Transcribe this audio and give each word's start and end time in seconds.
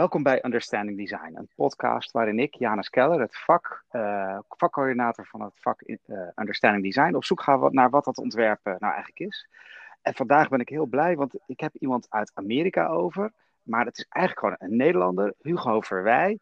Welkom 0.00 0.22
bij 0.22 0.44
Understanding 0.44 0.98
Design, 0.98 1.32
een 1.34 1.48
podcast 1.54 2.10
waarin 2.10 2.38
ik, 2.38 2.54
Janus 2.54 2.90
Keller, 2.90 3.20
het 3.20 3.38
vak, 3.38 3.84
uh, 3.92 4.38
vakcoördinator 4.48 5.26
van 5.26 5.40
het 5.40 5.52
vak 5.54 5.82
uh, 5.86 5.96
Understanding 6.34 6.84
Design, 6.84 7.14
op 7.14 7.24
zoek 7.24 7.42
ga 7.42 7.68
naar 7.70 7.90
wat 7.90 8.04
dat 8.04 8.18
ontwerpen 8.18 8.76
nou 8.78 8.92
eigenlijk 8.92 9.20
is. 9.20 9.48
En 10.02 10.14
vandaag 10.14 10.48
ben 10.48 10.60
ik 10.60 10.68
heel 10.68 10.86
blij, 10.86 11.16
want 11.16 11.34
ik 11.46 11.60
heb 11.60 11.74
iemand 11.74 12.06
uit 12.10 12.30
Amerika 12.34 12.86
over, 12.86 13.32
maar 13.62 13.84
het 13.84 13.98
is 13.98 14.06
eigenlijk 14.08 14.46
gewoon 14.46 14.70
een 14.70 14.76
Nederlander, 14.76 15.34
Hugo 15.42 15.80
Verwij. 15.80 16.38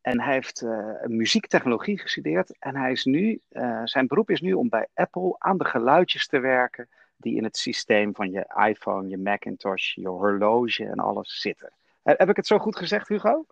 En 0.00 0.20
hij 0.20 0.32
heeft 0.32 0.64
muziektechnologie 1.02 1.98
gestudeerd 1.98 2.58
en 2.58 2.76
hij 2.76 2.92
is 2.92 3.04
nu, 3.04 3.40
zijn 3.84 4.06
beroep 4.06 4.30
is 4.30 4.40
nu 4.40 4.52
om 4.52 4.68
bij 4.68 4.86
Apple 4.94 5.34
aan 5.38 5.58
de 5.58 5.64
geluidjes 5.64 6.26
te 6.26 6.38
werken 6.38 6.88
die 7.16 7.36
in 7.36 7.44
het 7.44 7.56
systeem 7.56 8.14
van 8.14 8.30
je 8.30 8.66
iPhone, 8.68 9.08
je 9.08 9.18
Macintosh, 9.18 9.94
je 9.94 10.08
horloge 10.08 10.84
en 10.84 10.98
alles 10.98 11.40
zitten. 11.40 11.72
Heb 12.02 12.28
ik 12.28 12.36
het 12.36 12.46
zo 12.46 12.58
goed 12.58 12.76
gezegd, 12.76 13.08
Hugo? 13.08 13.46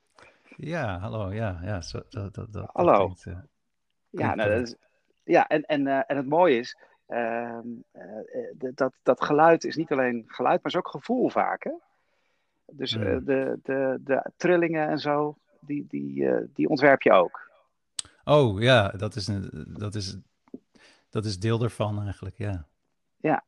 Ja, 0.56 0.98
hallo. 0.98 1.32
Ja, 1.32 1.58
ja 1.62 1.80
zo, 1.80 2.02
dat, 2.08 2.34
dat, 2.34 2.52
dat, 2.52 2.70
hallo. 2.72 2.96
klinkt, 2.96 3.26
uh, 3.26 3.38
ja, 4.10 4.34
nou, 4.34 4.50
dat 4.50 4.66
is, 4.68 4.74
ja, 5.24 5.46
en, 5.46 5.62
en, 5.62 5.86
uh, 5.86 6.02
en 6.06 6.16
het 6.16 6.28
mooie 6.28 6.58
is, 6.58 6.78
uh, 7.08 7.58
dat, 8.74 8.92
dat 9.02 9.24
geluid 9.24 9.64
is 9.64 9.76
niet 9.76 9.92
alleen 9.92 10.24
geluid, 10.26 10.62
maar 10.62 10.72
is 10.72 10.78
ook 10.78 10.88
gevoel 10.88 11.28
vaak. 11.28 11.64
Hè? 11.64 11.72
Dus 12.72 12.96
Mm. 12.96 13.24
de, 13.24 13.58
de, 13.62 13.98
de 14.04 14.30
trillingen 14.36 14.88
en 14.88 14.98
zo, 14.98 15.36
die, 15.60 15.86
die, 15.88 16.28
die 16.54 16.68
ontwerp 16.68 17.02
je 17.02 17.12
ook. 17.12 17.50
Oh 18.24 18.60
ja, 18.60 18.88
dat 18.88 19.14
is, 19.14 19.26
een, 19.26 19.66
dat, 19.78 19.94
is, 19.94 20.16
dat 21.10 21.24
is 21.24 21.38
deel 21.38 21.62
ervan 21.62 22.02
eigenlijk, 22.02 22.36
ja. 22.38 22.66
Ja, 23.16 23.44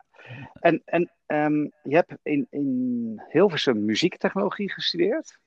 en, 0.60 0.82
en 0.84 1.10
um, 1.26 1.72
je 1.82 1.94
hebt 1.94 2.14
in, 2.22 2.46
in 2.50 3.22
Hilversum 3.28 3.84
muziektechnologie 3.84 4.72
gestudeerd. 4.72 5.38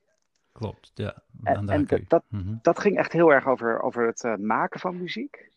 Klopt, 0.52 0.90
ja. 0.94 1.22
En, 1.42 1.68
en 1.68 1.86
dat, 1.86 2.00
dat, 2.08 2.24
mm 2.28 2.40
-hmm. 2.40 2.58
dat, 2.62 2.78
ging 2.78 2.96
echt 2.96 3.12
heel 3.12 3.32
erg 3.32 3.46
over, 3.46 3.82
over 3.82 4.06
het 4.06 4.24
uh, 4.24 4.36
maken 4.36 4.80
van 4.80 4.98
muziek. 4.98 5.52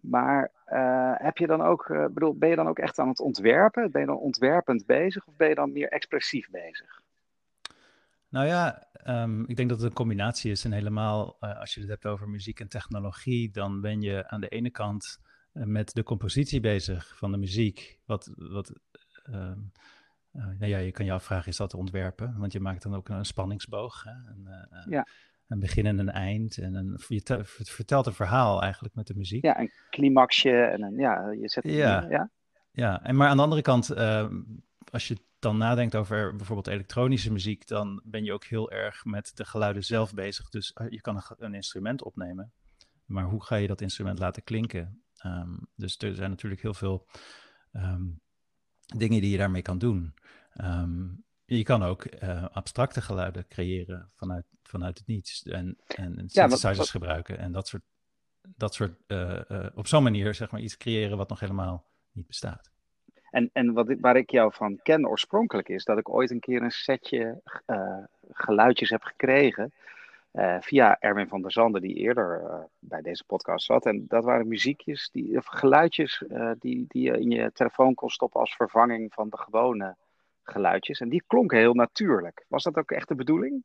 Maar 0.00 0.50
uh, 0.66 1.12
heb 1.14 1.36
je 1.38 1.46
dan 1.46 1.62
ook, 1.62 1.88
uh, 1.88 2.06
bedoel, 2.06 2.34
ben 2.34 2.48
je 2.48 2.56
dan 2.56 2.68
ook 2.68 2.78
echt 2.78 2.98
aan 2.98 3.08
het 3.08 3.20
ontwerpen? 3.20 3.90
Ben 3.90 4.00
je 4.00 4.06
dan 4.06 4.18
ontwerpend 4.18 4.86
bezig 4.86 5.26
of 5.26 5.36
ben 5.36 5.48
je 5.48 5.54
dan 5.54 5.72
meer 5.72 5.88
expressief 5.88 6.50
bezig? 6.50 7.02
Nou 8.28 8.46
ja, 8.46 8.86
um, 9.06 9.44
ik 9.46 9.56
denk 9.56 9.68
dat 9.68 9.78
het 9.78 9.88
een 9.88 9.94
combinatie 9.94 10.50
is. 10.50 10.64
En 10.64 10.72
helemaal 10.72 11.36
als 11.40 11.74
je 11.74 11.80
het 11.80 11.88
hebt 11.88 12.06
over 12.06 12.28
muziek 12.28 12.60
en 12.60 12.68
technologie, 12.68 13.50
dan 13.50 13.80
ben 13.80 14.00
je 14.00 14.28
aan 14.28 14.40
de 14.40 14.48
ene 14.48 14.70
kant 14.70 15.20
met 15.64 15.94
de 15.94 16.02
compositie 16.02 16.60
bezig 16.60 17.16
van 17.16 17.32
de 17.32 17.38
muziek. 17.38 18.00
Wat, 18.04 18.32
wat 18.36 18.72
uh, 19.30 19.52
uh, 20.32 20.46
nou 20.46 20.66
ja, 20.66 20.78
je 20.78 20.90
kan 20.90 21.04
je 21.04 21.12
afvragen, 21.12 21.48
is 21.48 21.56
dat 21.56 21.74
ontwerpen? 21.74 22.34
Want 22.38 22.52
je 22.52 22.60
maakt 22.60 22.82
dan 22.82 22.94
ook 22.94 23.08
een 23.08 23.24
spanningsboog. 23.24 24.02
Hè? 24.02 24.10
Een, 24.10 24.46
uh, 24.46 24.86
ja. 24.86 25.06
een 25.48 25.58
begin 25.58 25.86
en 25.86 25.98
een 25.98 26.10
eind. 26.10 26.58
En 26.58 26.74
een, 26.74 27.00
je 27.08 27.22
te, 27.22 27.40
vertelt 27.44 28.06
een 28.06 28.12
verhaal 28.12 28.62
eigenlijk 28.62 28.94
met 28.94 29.06
de 29.06 29.14
muziek. 29.14 29.44
Ja, 29.44 29.60
een 29.60 29.72
climaxje. 29.90 30.50
En 30.50 30.82
een, 30.82 30.94
ja, 30.94 31.30
je 31.30 31.48
zet 31.48 31.64
ja. 31.64 32.06
Ja. 32.08 32.30
ja, 32.70 33.02
en 33.02 33.16
maar 33.16 33.28
aan 33.28 33.36
de 33.36 33.42
andere 33.42 33.62
kant, 33.62 33.90
ehm, 33.90 34.42
als 34.90 35.08
je 35.08 35.16
dan 35.38 35.56
nadenkt 35.56 35.96
over 35.96 36.36
bijvoorbeeld 36.36 36.66
elektronische 36.66 37.32
muziek, 37.32 37.66
dan 37.66 38.02
ben 38.04 38.24
je 38.24 38.32
ook 38.32 38.44
heel 38.44 38.70
erg 38.70 39.04
met 39.04 39.30
de 39.34 39.44
geluiden 39.44 39.84
zelf 39.84 40.14
bezig. 40.14 40.48
Dus 40.48 40.76
je 40.88 41.00
kan 41.00 41.22
een 41.38 41.54
instrument 41.54 42.02
opnemen. 42.02 42.52
Maar 43.04 43.24
hoe 43.24 43.44
ga 43.44 43.56
je 43.56 43.66
dat 43.66 43.80
instrument 43.80 44.18
laten 44.18 44.44
klinken? 44.44 45.02
Um, 45.24 45.66
dus 45.74 45.98
er 45.98 46.14
zijn 46.14 46.30
natuurlijk 46.30 46.62
heel 46.62 46.74
veel 46.74 47.06
um, 47.72 48.20
dingen 48.96 49.20
die 49.20 49.30
je 49.30 49.38
daarmee 49.38 49.62
kan 49.62 49.78
doen. 49.78 50.14
Um, 50.60 51.24
je 51.44 51.62
kan 51.62 51.82
ook 51.82 52.22
uh, 52.22 52.44
abstracte 52.52 53.00
geluiden 53.00 53.48
creëren 53.48 54.10
vanuit, 54.14 54.44
vanuit 54.62 54.98
het 54.98 55.06
niets. 55.06 55.42
En, 55.42 55.78
en 55.86 56.12
synthesizers 56.14 56.62
ja, 56.62 56.68
wat, 56.68 56.76
wat... 56.76 56.90
gebruiken 56.90 57.38
en 57.38 57.52
dat 57.52 57.68
soort, 57.68 57.82
dat 58.56 58.74
soort 58.74 58.94
uh, 59.06 59.40
uh, 59.48 59.66
op 59.74 59.86
zo'n 59.86 60.02
manier 60.02 60.34
zeg 60.34 60.50
maar 60.50 60.60
iets 60.60 60.76
creëren 60.76 61.16
wat 61.16 61.28
nog 61.28 61.40
helemaal 61.40 61.86
niet 62.12 62.26
bestaat. 62.26 62.70
En, 63.30 63.50
en 63.52 63.72
wat 63.72 63.94
waar 64.00 64.16
ik 64.16 64.30
jou 64.30 64.52
van 64.54 64.80
ken 64.82 65.08
oorspronkelijk 65.08 65.68
is 65.68 65.84
dat 65.84 65.98
ik 65.98 66.08
ooit 66.08 66.30
een 66.30 66.40
keer 66.40 66.62
een 66.62 66.70
setje 66.70 67.42
geluidjes 68.30 68.90
heb 68.90 69.02
gekregen. 69.02 69.72
Uh, 70.38 70.56
via 70.60 70.96
Erwin 71.00 71.28
van 71.28 71.42
der 71.42 71.52
Zanden, 71.52 71.80
die 71.82 71.94
eerder 71.94 72.42
uh, 72.42 72.54
bij 72.78 73.02
deze 73.02 73.24
podcast 73.24 73.66
zat. 73.66 73.86
En 73.86 74.04
dat 74.08 74.24
waren 74.24 74.48
muziekjes, 74.48 75.10
die, 75.12 75.40
geluidjes 75.40 76.24
uh, 76.28 76.50
die, 76.58 76.84
die 76.88 77.02
je 77.02 77.20
in 77.20 77.30
je 77.30 77.52
telefoon 77.52 77.94
kon 77.94 78.10
stoppen 78.10 78.40
als 78.40 78.54
vervanging 78.54 79.12
van 79.12 79.28
de 79.28 79.38
gewone 79.38 79.96
geluidjes. 80.42 81.00
En 81.00 81.08
die 81.08 81.22
klonken 81.26 81.58
heel 81.58 81.74
natuurlijk. 81.74 82.44
Was 82.48 82.62
dat 82.62 82.76
ook 82.76 82.90
echt 82.90 83.08
de 83.08 83.14
bedoeling? 83.14 83.64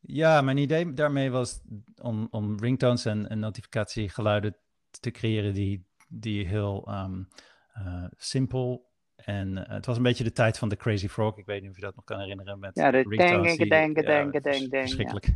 Ja, 0.00 0.40
mijn 0.40 0.56
idee 0.56 0.92
daarmee 0.92 1.30
was 1.30 1.60
om, 2.02 2.28
om 2.30 2.58
ringtones 2.58 3.04
en, 3.04 3.28
en 3.28 3.38
notificatiegeluiden 3.38 4.56
te 5.00 5.10
creëren 5.10 5.54
die, 5.54 5.84
die 6.08 6.46
heel 6.46 6.88
um, 6.88 7.28
simpel 8.16 8.92
en 9.24 9.56
uh, 9.56 9.62
het 9.66 9.86
was 9.86 9.96
een 9.96 10.02
beetje 10.02 10.24
de 10.24 10.32
tijd 10.32 10.58
van 10.58 10.68
de 10.68 10.76
Crazy 10.76 11.08
Frog. 11.08 11.38
Ik 11.38 11.46
weet 11.46 11.60
niet 11.60 11.70
of 11.70 11.76
je 11.76 11.82
dat 11.82 11.94
nog 11.94 12.04
kan 12.04 12.20
herinneren. 12.20 12.58
Met 12.58 12.74
ja, 12.74 12.90
de 12.90 13.02
ding, 13.02 13.58
ding, 13.58 14.02
ding, 14.02 14.42
ding. 14.42 14.68
Verschrikkelijk. 14.70 15.26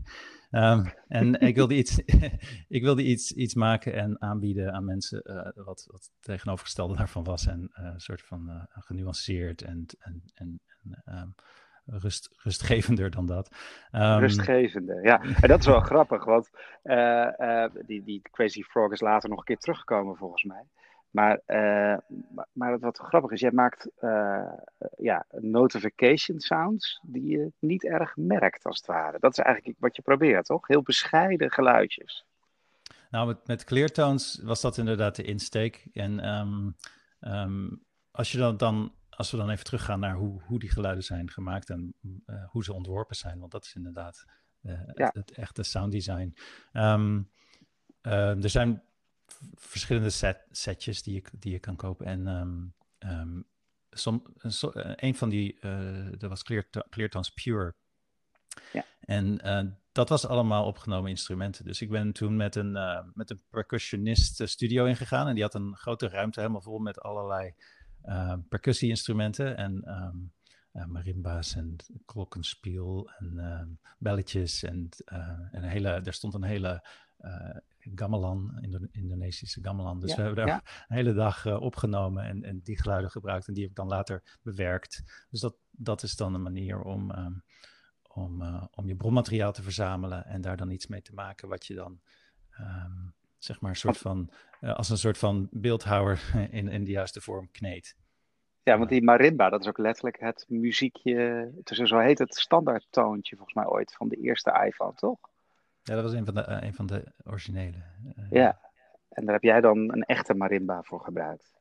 Ja. 0.50 0.72
Um, 0.72 0.92
en 1.08 1.40
ik 1.48 1.54
wilde, 1.54 1.74
iets, 1.74 1.98
ik 2.78 2.82
wilde 2.82 3.02
iets, 3.02 3.32
iets 3.32 3.54
maken 3.54 3.92
en 3.92 4.22
aanbieden 4.22 4.72
aan 4.72 4.84
mensen 4.84 5.22
uh, 5.24 5.64
wat, 5.64 5.86
wat 5.90 6.10
tegenovergestelde 6.20 6.96
daarvan 6.96 7.24
was. 7.24 7.46
En 7.46 7.70
uh, 7.80 7.84
een 7.84 8.00
soort 8.00 8.22
van 8.22 8.44
uh, 8.48 8.62
genuanceerd 8.68 9.62
en, 9.62 9.86
en, 9.98 10.22
en, 10.34 10.60
en 10.74 11.02
um, 11.06 11.34
rust, 11.86 12.30
rustgevender 12.42 13.10
dan 13.10 13.26
dat. 13.26 13.50
Um, 13.92 14.18
rustgevender, 14.18 15.04
ja. 15.04 15.20
En 15.20 15.48
dat 15.48 15.58
is 15.58 15.66
wel 15.66 15.80
grappig, 15.90 16.24
want 16.24 16.50
die, 17.86 18.02
die 18.02 18.22
Crazy 18.30 18.62
Frog 18.62 18.92
is 18.92 19.00
later 19.00 19.28
nog 19.28 19.38
een 19.38 19.44
keer 19.44 19.58
teruggekomen 19.58 20.16
volgens 20.16 20.44
mij. 20.44 20.66
Maar, 21.10 21.40
uh, 21.46 21.96
maar 22.52 22.78
wat 22.78 22.98
grappig 22.98 23.30
is, 23.30 23.40
jij 23.40 23.52
maakt 23.52 23.90
uh, 24.00 24.52
ja, 24.96 25.26
notification 25.30 26.40
sounds 26.40 27.00
die 27.02 27.26
je 27.26 27.52
niet 27.58 27.84
erg 27.84 28.16
merkt, 28.16 28.64
als 28.64 28.76
het 28.76 28.86
ware. 28.86 29.18
Dat 29.18 29.30
is 29.30 29.44
eigenlijk 29.44 29.76
wat 29.80 29.96
je 29.96 30.02
probeert, 30.02 30.44
toch? 30.44 30.66
Heel 30.66 30.82
bescheiden 30.82 31.50
geluidjes. 31.50 32.26
Nou, 33.10 33.26
met, 33.26 33.46
met 33.46 33.64
Cleartones 33.64 34.40
was 34.44 34.60
dat 34.60 34.76
inderdaad 34.76 35.16
de 35.16 35.22
insteek. 35.22 35.88
En 35.92 36.28
um, 36.28 36.76
um, 37.20 37.84
als, 38.10 38.32
je 38.32 38.38
dan, 38.38 38.56
dan, 38.56 38.94
als 39.10 39.30
we 39.30 39.36
dan 39.36 39.50
even 39.50 39.64
teruggaan 39.64 40.00
naar 40.00 40.14
hoe, 40.14 40.42
hoe 40.42 40.58
die 40.58 40.70
geluiden 40.70 41.04
zijn 41.04 41.30
gemaakt 41.30 41.70
en 41.70 41.94
uh, 42.26 42.44
hoe 42.48 42.64
ze 42.64 42.72
ontworpen 42.72 43.16
zijn, 43.16 43.38
want 43.38 43.52
dat 43.52 43.64
is 43.64 43.74
inderdaad 43.74 44.24
ja. 44.60 44.84
het, 44.86 45.14
het, 45.14 45.32
echte 45.32 45.62
sounddesign. 45.62 46.36
Um, 46.72 47.30
er 48.02 48.50
zijn 48.50 48.82
verschillende 49.54 50.10
set, 50.10 50.46
setjes 50.50 51.02
die 51.02 51.14
je, 51.14 51.22
die 51.32 51.52
je 51.52 51.58
kan 51.58 51.76
kopen. 51.76 52.06
En 52.06 52.26
um, 52.26 52.74
um, 52.98 53.46
som, 53.90 54.22
so, 54.36 54.72
uh, 54.74 54.92
een 54.96 55.14
van 55.14 55.28
die, 55.28 55.58
uh, 55.60 56.06
dat 56.18 56.30
was 56.30 56.42
Clear, 56.42 56.66
Cleartones 56.90 57.30
Pure. 57.30 57.74
Ja. 58.72 58.84
En 59.00 59.46
uh, 59.46 59.72
dat 59.92 60.08
was 60.08 60.26
allemaal 60.26 60.64
opgenomen 60.64 61.10
instrumenten. 61.10 61.64
Dus 61.64 61.80
ik 61.80 61.90
ben 61.90 62.12
toen 62.12 62.36
met 62.36 62.54
een, 62.54 62.72
met 63.14 63.30
een 63.30 63.40
percussionist 63.50 64.48
studio 64.48 64.84
ingegaan. 64.84 65.28
En 65.28 65.34
die 65.34 65.42
had 65.42 65.54
een 65.54 65.76
grote 65.76 66.08
ruimte 66.08 66.40
helemaal 66.40 66.62
vol 66.62 66.78
met 66.78 67.00
allerlei 67.00 67.54
percussie-instrumenten. 68.48 69.56
En 69.56 69.90
um, 69.90 70.32
marimba's 70.92 71.54
en 71.54 71.76
klokkenspiel 72.04 73.10
en 73.18 73.80
belletjes. 73.98 74.62
En, 74.62 74.88
en 75.04 75.50
een 75.50 75.68
hele, 75.68 75.88
er 75.88 76.12
stond 76.12 76.34
een 76.34 76.42
hele 76.42 76.86
gamelan, 77.94 78.58
Indo 78.60 78.78
Indonesische 78.90 79.62
gamelan. 79.62 80.00
Dus 80.00 80.10
ja, 80.10 80.16
we 80.16 80.22
hebben 80.22 80.46
daar 80.46 80.54
ja. 80.54 80.62
een 80.88 80.96
hele 80.96 81.12
dag 81.12 81.44
uh, 81.44 81.60
opgenomen 81.60 82.24
en, 82.24 82.42
en, 82.42 82.60
die 82.62 82.80
geluiden 82.80 83.10
gebruikt 83.10 83.48
en 83.48 83.54
die 83.54 83.62
heb 83.62 83.70
ik 83.70 83.76
dan 83.76 83.88
later 83.88 84.38
bewerkt. 84.42 85.26
Dus 85.30 85.40
dat, 85.40 85.56
dat 85.70 86.02
is 86.02 86.16
dan 86.16 86.34
een 86.34 86.42
manier 86.42 86.82
om, 86.82 87.10
um, 87.10 87.42
om, 88.08 88.42
uh, 88.42 88.64
om 88.70 88.86
je 88.86 88.96
bronmateriaal 88.96 89.52
te 89.52 89.62
verzamelen 89.62 90.24
en 90.24 90.40
daar 90.40 90.56
dan 90.56 90.70
iets 90.70 90.86
mee 90.86 91.02
te 91.02 91.14
maken 91.14 91.48
wat 91.48 91.66
je 91.66 91.74
dan 91.74 92.00
um, 92.60 93.14
zeg 93.38 93.60
maar 93.60 93.70
een 93.70 93.76
soort 93.76 93.98
van, 93.98 94.30
uh, 94.60 94.74
als 94.74 94.88
een 94.88 94.98
soort 94.98 95.18
van 95.18 95.48
beeldhouwer 95.50 96.20
in, 96.50 96.68
in 96.68 96.84
de 96.84 96.90
juiste 96.90 97.20
vorm 97.20 97.50
kneedt. 97.50 97.96
Ja, 98.62 98.78
want 98.78 98.90
die 98.90 99.02
marimba, 99.02 99.48
dat 99.48 99.60
is 99.60 99.66
ook 99.66 99.78
letterlijk 99.78 100.20
het 100.20 100.44
muziekje, 100.48 101.52
tussen 101.64 101.86
zo 101.86 101.98
heet 101.98 102.18
het 102.18 102.34
standaardtoontje 102.34 103.36
volgens 103.36 103.56
mij 103.56 103.66
ooit 103.66 103.94
van 103.94 104.08
de 104.08 104.16
eerste 104.16 104.64
iPhone, 104.66 104.94
toch? 104.94 105.18
Ja, 105.88 105.94
dat 105.94 106.02
was 106.02 106.12
een 106.12 106.24
van 106.24 106.34
de, 106.34 106.46
uh, 106.48 106.56
een 106.60 106.74
van 106.74 106.86
de 106.86 107.04
originele. 107.24 107.76
Uh, 108.18 108.30
ja, 108.30 108.60
en 109.08 109.24
daar 109.24 109.34
heb 109.34 109.42
jij 109.42 109.60
dan 109.60 109.78
een 109.78 110.02
echte 110.02 110.34
marimba 110.34 110.82
voor 110.82 111.00
gebruikt? 111.00 111.52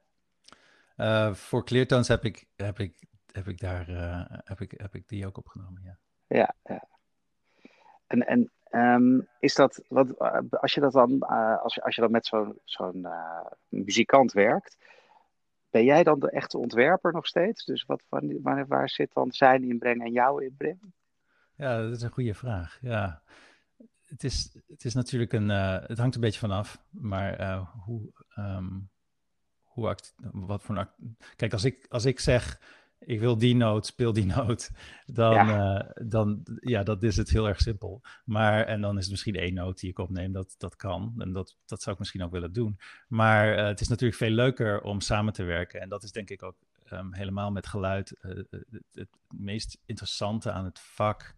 Uh, 0.97 1.33
voor 1.33 1.65
Cleartones 1.65 2.07
heb 2.07 2.23
ik, 2.23 2.45
heb 2.55 2.79
ik, 2.79 3.03
heb 3.31 3.47
ik 3.47 3.59
daar 3.59 3.85
heb 4.43 4.61
ik, 4.61 4.73
heb 4.77 4.95
ik 4.95 5.07
die 5.07 5.25
ook 5.27 5.37
opgenomen, 5.37 5.81
ja. 5.83 5.97
Ja, 6.27 6.55
ja. 6.63 6.87
En, 8.07 8.27
en 8.27 8.51
um, 8.71 9.27
is 9.39 9.55
dat, 9.55 9.83
wat, 9.87 10.19
als 10.61 10.73
je 10.73 10.81
dat 10.81 10.93
dan, 10.93 11.19
als, 11.61 11.75
je, 11.75 11.83
als 11.83 11.95
je 11.95 12.01
dan 12.01 12.11
met 12.11 12.25
zo'n 12.25 12.59
zo'n 12.63 13.07
muzikant 13.67 14.31
werkt, 14.31 14.77
ben 15.69 15.83
jij 15.83 16.03
dan 16.03 16.19
de 16.19 16.31
echte 16.31 16.57
ontwerper 16.57 17.13
nog 17.13 17.27
steeds? 17.27 17.65
Dus 17.65 17.85
wat, 17.85 18.03
wanneer, 18.09 18.67
waar 18.67 18.89
zit 18.89 19.13
dan 19.13 19.31
zijn 19.31 19.63
inbreng 19.63 20.03
en 20.03 20.11
jouw 20.11 20.37
inbreng? 20.37 20.93
Ja, 21.55 21.81
dat 21.81 21.91
is 21.91 22.01
een 22.01 22.11
goede 22.11 22.33
vraag. 22.33 22.77
Ja, 22.81 23.21
het 24.07 24.23
is, 24.23 24.57
het 24.67 24.85
is 24.85 24.93
natuurlijk 24.93 25.33
een. 25.33 25.49
Uh, 25.49 25.77
het 25.81 25.97
hangt 25.97 26.15
een 26.15 26.21
beetje 26.21 26.39
vanaf, 26.39 26.81
maar 26.89 27.41
uh, 27.41 27.69
hoe. 27.85 28.11
Um, 28.37 28.89
hoe 29.63 29.87
act, 29.87 30.15
wat 30.31 30.63
voor 30.63 30.77
act, 30.77 30.95
Kijk, 31.35 31.53
als 31.53 31.63
ik, 31.63 31.85
als 31.89 32.05
ik 32.05 32.19
zeg 32.19 32.59
ik 32.99 33.19
wil 33.19 33.37
die 33.37 33.55
noot, 33.55 33.85
speel 33.85 34.13
die 34.13 34.25
noot, 34.35 34.69
dan, 35.05 35.33
ja. 35.33 35.85
Uh, 35.85 36.07
dan 36.07 36.45
ja, 36.59 36.83
dat 36.83 37.03
is 37.03 37.17
het 37.17 37.29
heel 37.29 37.47
erg 37.47 37.61
simpel. 37.61 38.01
Maar, 38.25 38.65
en 38.65 38.81
dan 38.81 38.95
is 38.95 39.01
het 39.01 39.11
misschien 39.11 39.35
één 39.35 39.53
noot 39.53 39.79
die 39.79 39.89
ik 39.89 39.99
opneem, 39.99 40.31
dat, 40.31 40.55
dat 40.57 40.75
kan. 40.75 41.13
En 41.17 41.33
dat, 41.33 41.57
dat 41.65 41.81
zou 41.81 41.91
ik 41.91 41.99
misschien 41.99 42.23
ook 42.23 42.31
willen 42.31 42.53
doen. 42.53 42.79
Maar 43.07 43.57
het 43.57 43.81
is 43.81 43.87
natuurlijk 43.87 44.19
veel 44.19 44.29
leuker 44.29 44.81
om 44.81 45.01
samen 45.01 45.33
te 45.33 45.43
werken. 45.43 45.81
En 45.81 45.89
dat 45.89 46.03
is 46.03 46.11
denk 46.11 46.29
ik 46.29 46.43
ook 46.43 46.55
um, 46.91 47.13
helemaal 47.13 47.51
met 47.51 47.67
geluid 47.67 48.17
het, 48.19 48.47
het, 48.93 49.09
meest 49.29 49.77
interessante 49.85 50.51
aan 50.51 50.65
het 50.65 50.79
vak 50.79 51.35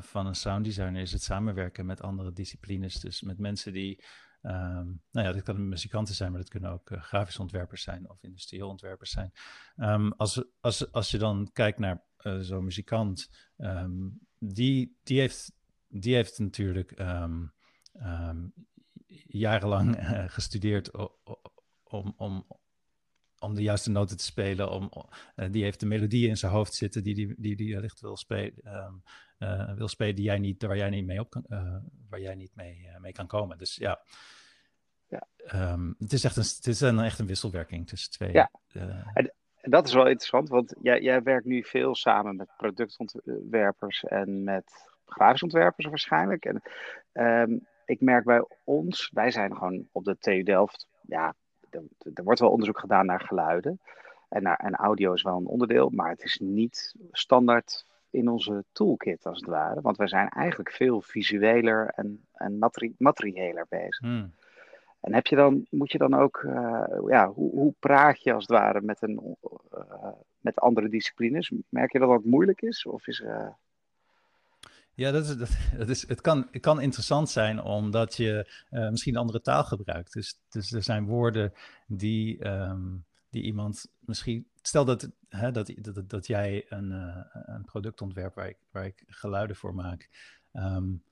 van 0.00 0.26
een 0.26 0.34
sounddesigner 0.34 1.00
is 1.02 1.12
het 1.12 1.22
samenwerken 1.22 1.86
met 1.86 2.02
andere 2.02 2.32
disciplines. 2.32 3.00
Dus 3.00 3.22
met 3.22 3.38
mensen 3.38 3.72
die 3.72 4.04
Um, 4.42 5.02
nou 5.10 5.26
ja, 5.26 5.32
dat 5.32 5.42
kunnen 5.42 5.68
muzikanten 5.68 6.14
zijn, 6.14 6.30
maar 6.30 6.40
dat 6.40 6.50
kunnen 6.50 6.70
ook 6.70 6.90
uh, 6.90 7.02
grafische 7.02 7.40
ontwerpers 7.40 7.82
zijn 7.82 8.10
of 8.10 8.22
industrieel 8.22 8.68
ontwerpers 8.68 9.10
zijn. 9.10 9.32
Um, 9.76 10.12
als, 10.12 10.44
als, 10.60 10.92
als 10.92 11.10
je 11.10 11.18
dan 11.18 11.50
kijkt 11.52 11.78
naar 11.78 12.04
uh, 12.22 12.38
zo'n 12.38 12.64
muzikant, 12.64 13.30
um, 13.56 14.20
die, 14.38 14.98
die, 15.02 15.20
heeft, 15.20 15.52
die 15.88 16.14
heeft 16.14 16.38
natuurlijk 16.38 16.94
jarenlang 19.26 19.96
gestudeerd 20.36 20.90
om, 21.82 22.14
om, 22.16 22.46
om 23.38 23.54
de 23.54 23.62
juiste 23.62 23.90
noten 23.90 24.16
te 24.16 24.24
spelen. 24.24 24.70
Om, 24.70 24.90
die 25.50 25.62
heeft 25.62 25.80
de 25.80 25.86
melodie 25.86 26.28
in 26.28 26.36
zijn 26.36 26.52
hoofd 26.52 26.74
zitten 26.74 27.02
die 27.02 27.14
die, 27.14 27.34
die, 27.38 27.56
die 27.56 27.74
wellicht 27.74 28.00
wil 28.00 28.16
spelen. 28.16 29.02
Uh, 29.42 29.72
wil 29.74 29.88
spelen 29.88 30.14
die 30.14 30.24
jij 30.24 30.38
niet, 30.38 30.62
waar 30.62 30.76
jij 30.76 30.90
niet 30.90 31.06
mee 31.06 31.20
op 31.20 31.30
kan, 31.30 31.44
uh, 31.48 31.76
waar 32.08 32.20
jij 32.20 32.34
niet 32.34 32.54
mee, 32.54 32.88
uh, 32.88 33.00
mee 33.00 33.12
kan 33.12 33.26
komen. 33.26 33.58
Dus 33.58 33.76
ja, 33.76 34.00
ja. 35.08 35.26
Um, 35.72 35.94
het 35.98 36.12
is 36.12 36.24
echt 36.24 36.36
een, 36.36 36.42
het 36.42 36.66
is 36.66 36.80
een, 36.80 36.98
echt 36.98 37.18
een 37.18 37.26
wisselwerking 37.26 37.88
tussen 37.88 38.10
twee. 38.10 38.32
Ja. 38.32 38.50
En, 38.72 39.04
en, 39.14 39.70
dat 39.70 39.86
is 39.86 39.92
wel 39.92 40.06
interessant, 40.06 40.48
want 40.48 40.74
jij, 40.80 41.00
jij 41.00 41.22
werkt 41.22 41.44
nu 41.44 41.64
veel 41.64 41.94
samen 41.94 42.36
met 42.36 42.56
productontwerpers 42.56 44.04
en 44.04 44.44
met 44.44 44.90
grafisch 45.06 45.42
ontwerpers 45.42 45.86
waarschijnlijk. 45.86 46.44
En 46.44 46.62
um, 47.12 47.66
ik 47.84 48.00
merk 48.00 48.24
bij 48.24 48.46
ons, 48.64 49.10
wij 49.12 49.30
zijn 49.30 49.56
gewoon 49.56 49.88
op 49.92 50.04
de 50.04 50.18
TU 50.18 50.42
Delft, 50.42 50.88
ja, 51.00 51.34
er, 51.70 51.82
er 52.14 52.24
wordt 52.24 52.40
wel 52.40 52.50
onderzoek 52.50 52.78
gedaan 52.78 53.06
naar 53.06 53.20
geluiden. 53.20 53.80
En, 54.28 54.42
naar, 54.42 54.56
en 54.56 54.74
audio 54.74 55.12
is 55.12 55.22
wel 55.22 55.36
een 55.36 55.46
onderdeel, 55.46 55.90
maar 55.90 56.10
het 56.10 56.22
is 56.22 56.38
niet 56.38 56.94
standaard 57.10 57.86
in 58.12 58.28
onze 58.28 58.64
toolkit, 58.72 59.26
als 59.26 59.38
het 59.38 59.48
ware. 59.48 59.80
Want 59.80 59.96
wij 59.96 60.08
zijn 60.08 60.28
eigenlijk 60.28 60.70
veel 60.70 61.00
visueler 61.00 61.92
en, 61.94 62.24
en 62.32 62.58
materi 62.58 62.94
materiëler 62.98 63.66
bezig. 63.68 63.98
Hmm. 63.98 64.32
En 65.00 65.14
heb 65.14 65.26
je 65.26 65.36
dan, 65.36 65.66
moet 65.70 65.92
je 65.92 65.98
dan 65.98 66.14
ook, 66.14 66.42
uh, 66.46 66.84
ja, 67.06 67.28
hoe, 67.28 67.50
hoe, 67.50 67.74
praat 67.78 68.22
je 68.22 68.32
als 68.32 68.46
het 68.46 68.58
ware 68.58 68.80
met, 68.80 69.02
een, 69.02 69.36
uh, 69.74 70.06
met 70.40 70.58
andere 70.58 70.88
disciplines? 70.88 71.52
Merk 71.68 71.92
je 71.92 71.98
dat 71.98 72.08
dat 72.08 72.24
moeilijk 72.24 72.60
is? 72.62 72.86
Of 72.86 73.06
is 73.06 73.20
uh... 73.20 73.48
Ja, 74.94 75.10
dat 75.10 75.24
is, 75.24 75.36
dat, 75.76 75.88
is, 75.88 76.08
het, 76.08 76.20
kan, 76.20 76.48
het 76.50 76.62
kan 76.62 76.80
interessant 76.80 77.30
zijn 77.30 77.62
omdat 77.62 78.16
je 78.16 78.46
misschien 78.90 79.14
een 79.14 79.20
andere 79.20 79.40
taal 79.40 79.64
gebruikt. 79.64 80.12
Dus, 80.12 80.38
dus 80.48 80.72
er 80.72 80.82
zijn 80.82 81.06
woorden 81.06 81.52
die, 81.86 82.46
um, 82.48 83.04
die 83.32 83.42
iemand 83.42 83.86
misschien 83.98 84.46
stel 84.62 84.84
dat, 84.84 85.10
hè, 85.28 85.50
dat, 85.50 85.72
dat, 85.76 86.10
dat 86.10 86.26
jij 86.26 86.66
een, 86.68 86.90
uh, 86.90 87.24
een 87.32 87.64
product 87.64 88.00
ontwerpt 88.00 88.34
waar 88.34 88.48
ik, 88.48 88.58
waar 88.70 88.86
ik 88.86 89.04
geluiden 89.06 89.56
voor 89.56 89.74
maak. 89.74 90.08
Um, 90.52 91.02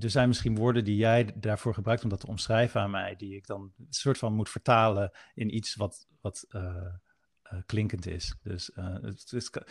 er 0.00 0.10
zijn 0.10 0.28
misschien 0.28 0.56
woorden 0.56 0.84
die 0.84 0.96
jij 0.96 1.32
daarvoor 1.34 1.74
gebruikt 1.74 2.02
om 2.02 2.08
dat 2.08 2.20
te 2.20 2.26
omschrijven 2.26 2.80
aan 2.80 2.90
mij, 2.90 3.16
die 3.16 3.36
ik 3.36 3.46
dan 3.46 3.72
een 3.78 3.86
soort 3.90 4.18
van 4.18 4.34
moet 4.34 4.50
vertalen 4.50 5.10
in 5.34 5.54
iets 5.54 5.74
wat, 5.74 6.06
wat 6.20 6.46
uh, 6.48 6.62
uh, 7.52 7.60
klinkend 7.66 8.06
is. 8.06 8.34
Dus 8.42 8.70
het, 8.74 9.30
het, 9.30 9.64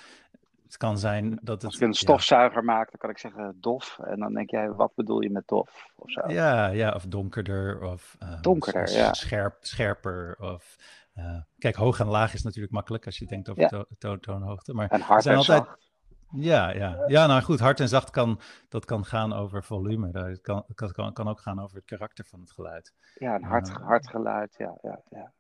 het, 0.74 0.82
kan 0.82 0.98
zijn 0.98 1.40
dat 1.42 1.62
het. 1.62 1.66
Als 1.66 1.76
ik 1.76 1.82
een 1.82 1.94
stofzuiger 1.94 2.60
ja. 2.60 2.74
maak, 2.74 2.92
dan 2.92 3.00
kan 3.00 3.10
ik 3.10 3.18
zeggen 3.18 3.58
dof. 3.60 4.00
En 4.00 4.20
dan 4.20 4.34
denk 4.34 4.50
jij, 4.50 4.72
wat 4.72 4.96
bedoel 4.96 5.22
je 5.22 5.30
met 5.30 5.48
dof? 5.48 5.86
Of 5.96 6.12
zo. 6.12 6.22
Ja, 6.28 6.68
ja, 6.68 6.92
of 6.92 7.06
donkerder. 7.06 7.82
Of 7.82 8.18
donkerder, 8.42 8.92
ja. 8.92 9.14
Scherp, 9.14 9.58
scherper. 9.60 10.36
Of 10.40 10.76
uh, 11.16 11.42
kijk, 11.58 11.76
hoog 11.76 12.00
en 12.00 12.08
laag 12.08 12.34
is 12.34 12.44
natuurlijk 12.44 12.74
makkelijk 12.74 13.06
als 13.06 13.18
je 13.18 13.26
denkt 13.26 13.50
over 13.50 13.62
ja. 13.62 13.68
to 13.68 13.86
to 13.98 14.18
toonhoogte. 14.18 14.74
Maar 14.74 14.88
en 14.88 15.02
hard 15.02 15.26
en 15.26 15.36
altijd... 15.36 15.66
zacht. 15.66 15.92
Ja, 16.36 16.70
ja. 16.70 17.04
ja, 17.08 17.28
nou 17.28 17.42
goed, 17.42 17.60
hard 17.60 17.80
en 17.80 17.88
zacht 17.88 18.10
kan, 18.10 18.40
dat 18.70 18.86
kan 18.86 19.06
gaan 19.06 19.34
over 19.34 19.64
volume. 19.64 20.20
Het 20.20 20.42
kan, 20.42 20.66
kan, 20.76 21.14
kan 21.14 21.28
ook 21.28 21.40
gaan 21.40 21.62
over 21.62 21.76
het 21.76 21.86
karakter 21.86 22.26
van 22.26 22.40
het 22.40 22.52
geluid. 22.52 22.94
Ja, 23.14 23.36
een 23.36 23.44
hard, 23.44 23.68
uh, 23.68 23.76
hard 23.76 24.10
geluid, 24.10 24.56
ja, 24.58 24.78
ja, 24.82 25.02
ja. 25.10 25.34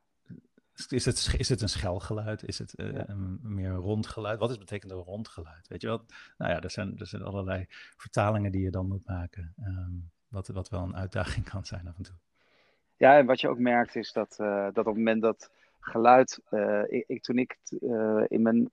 Is 0.89 1.05
het, 1.05 1.35
is 1.37 1.49
het 1.49 1.61
een 1.61 1.69
schelgeluid? 1.69 2.43
Is 2.43 2.59
het 2.59 2.73
uh, 2.79 2.93
ja. 2.93 3.09
een 3.09 3.39
meer 3.41 3.69
een 3.69 3.75
rond 3.75 4.07
geluid? 4.07 4.39
Wat 4.39 4.49
is 4.49 4.57
betekent 4.57 4.91
een 4.91 4.97
rond 4.97 5.27
geluid? 5.27 5.67
Weet 5.67 5.81
je 5.81 5.87
wel? 5.87 6.05
Nou 6.37 6.51
ja, 6.51 6.61
er 6.61 6.71
zijn, 6.71 6.99
er 6.99 7.07
zijn 7.07 7.21
allerlei 7.21 7.65
vertalingen 7.97 8.51
die 8.51 8.61
je 8.61 8.71
dan 8.71 8.87
moet 8.87 9.05
maken. 9.05 9.53
Um, 9.65 10.11
wat, 10.27 10.47
wat 10.47 10.69
wel 10.69 10.81
een 10.81 10.95
uitdaging 10.95 11.49
kan 11.51 11.65
zijn 11.65 11.87
af 11.87 11.97
en 11.97 12.03
toe. 12.03 12.15
Ja, 12.97 13.17
en 13.17 13.25
wat 13.25 13.41
je 13.41 13.49
ook 13.49 13.59
merkt 13.59 13.95
is 13.95 14.11
dat, 14.11 14.37
uh, 14.41 14.63
dat 14.63 14.77
op 14.77 14.85
het 14.85 14.95
moment 14.95 15.21
dat 15.21 15.51
geluid. 15.79 16.41
Uh, 16.51 16.83
ik, 16.87 17.03
ik, 17.07 17.21
toen 17.21 17.37
ik 17.37 17.57
in 18.27 18.41
mijn 18.41 18.71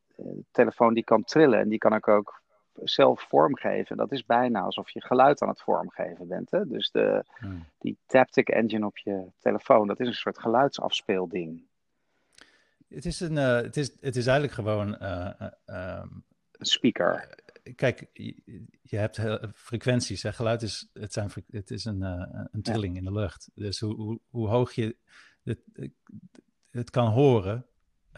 telefoon 0.50 0.94
die 0.94 1.04
kan 1.04 1.24
trillen 1.24 1.58
en 1.58 1.68
die 1.68 1.78
kan 1.78 1.94
ik 1.94 2.08
ook 2.08 2.42
zelf 2.82 3.22
vormgeven. 3.22 3.96
Dat 3.96 4.12
is 4.12 4.24
bijna 4.24 4.60
alsof 4.60 4.90
je 4.90 5.02
geluid 5.02 5.42
aan 5.42 5.48
het 5.48 5.60
vormgeven 5.60 6.28
bent. 6.28 6.50
Hè? 6.50 6.66
Dus 6.66 6.90
de, 6.90 7.24
hmm. 7.38 7.66
die 7.78 7.98
Taptic 8.06 8.48
Engine 8.48 8.86
op 8.86 8.98
je 8.98 9.26
telefoon, 9.38 9.86
dat 9.86 10.00
is 10.00 10.06
een 10.06 10.14
soort 10.14 10.38
geluidsafspeelding. 10.38 11.68
Het 12.90 13.06
is, 13.06 13.20
een, 13.20 13.36
het 13.36 13.76
is, 13.76 13.96
het 14.00 14.16
is 14.16 14.26
eigenlijk 14.26 14.52
gewoon. 14.52 15.04
Um, 15.66 16.24
een 16.52 16.66
speaker. 16.66 17.38
Kijk, 17.74 18.06
je, 18.12 18.64
je 18.82 18.96
hebt 18.96 19.20
frequenties. 19.54 20.22
Hè? 20.22 20.32
Geluid 20.32 20.62
is, 20.62 20.90
het 20.92 21.12
zijn, 21.12 21.30
het 21.50 21.70
is 21.70 21.84
een, 21.84 22.02
een 22.52 22.62
trilling 22.62 22.92
ja. 22.92 22.98
in 22.98 23.04
de 23.04 23.12
lucht. 23.12 23.50
Dus 23.54 23.80
hoe, 23.80 23.94
hoe, 23.94 24.20
hoe 24.28 24.48
hoog 24.48 24.72
je. 24.72 24.96
Het, 25.42 25.60
het 26.70 26.90
kan 26.90 27.06
horen, 27.06 27.66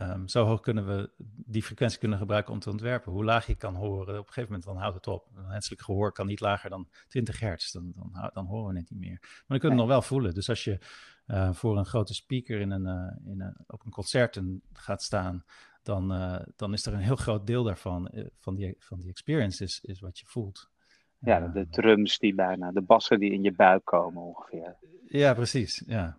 um, 0.00 0.29
zo 0.29 0.44
hoog 0.44 0.61
kunnen 0.61 0.87
we 0.87 1.11
die 1.47 1.62
frequentie 1.62 1.99
kunnen 1.99 2.19
gebruiken 2.19 2.53
om 2.53 2.59
te 2.59 2.71
ontwerpen. 2.71 3.12
Hoe 3.12 3.25
laag 3.25 3.47
je 3.47 3.55
kan 3.55 3.75
horen, 3.75 4.19
op 4.19 4.27
een 4.27 4.33
gegeven 4.33 4.43
moment 4.43 4.65
dan 4.65 4.77
houdt 4.77 4.94
het 4.94 5.06
op. 5.06 5.29
Een 5.35 5.49
menselijk 5.49 5.83
gehoor 5.83 6.12
kan 6.12 6.27
niet 6.27 6.41
lager 6.41 6.70
dan 6.70 6.89
20 7.08 7.41
hertz, 7.41 7.72
dan, 7.72 7.93
dan, 7.94 8.31
dan 8.32 8.46
horen 8.46 8.72
we 8.72 8.81
het 8.81 8.91
niet 8.91 9.01
meer. 9.01 9.19
Maar 9.20 9.44
dan 9.46 9.58
kunnen 9.58 9.79
we 9.79 9.82
het 9.82 9.84
nog 9.84 9.89
wel 9.89 10.03
voelen. 10.03 10.34
Dus 10.34 10.49
als 10.49 10.65
je 10.65 10.79
uh, 11.27 11.53
voor 11.53 11.79
een 11.79 11.87
grote 11.87 12.15
speaker 12.15 12.61
in 12.61 12.70
een, 12.70 12.87
uh, 12.87 13.32
in 13.32 13.41
een, 13.41 13.55
op 13.67 13.84
een 13.84 13.91
concert 13.91 14.41
gaat 14.72 15.03
staan, 15.03 15.44
dan, 15.82 16.13
uh, 16.13 16.41
dan 16.56 16.72
is 16.72 16.87
er 16.87 16.93
een 16.93 17.01
heel 17.01 17.17
groot 17.17 17.46
deel 17.46 17.63
daarvan, 17.63 18.11
van, 18.39 18.55
die, 18.55 18.75
van 18.79 19.01
die 19.01 19.11
experience, 19.11 19.65
is, 19.65 19.81
is 19.82 20.01
wat 20.01 20.19
je 20.19 20.27
voelt. 20.27 20.70
Ja, 21.19 21.49
de 21.49 21.69
drums 21.69 22.19
die 22.19 22.34
bijna, 22.34 22.72
de 22.72 22.82
bassen 22.82 23.20
die 23.20 23.32
in 23.32 23.43
je 23.43 23.53
buik 23.53 23.84
komen 23.84 24.22
ongeveer. 24.22 24.77
Ja, 25.06 25.34
precies. 25.34 25.82
Ja, 25.87 26.19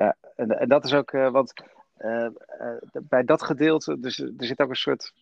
ja, 0.00 0.16
en, 0.36 0.58
en 0.58 0.68
dat 0.68 0.84
is 0.84 0.94
ook, 0.94 1.12
uh, 1.12 1.30
want 1.30 1.52
uh, 1.98 2.28
uh, 2.60 2.76
bij 3.02 3.24
dat 3.24 3.42
gedeelte, 3.42 4.00
dus, 4.00 4.18
er 4.18 4.32
zit 4.36 4.60
ook 4.60 4.68
een 4.68 4.74
soort 4.74 5.12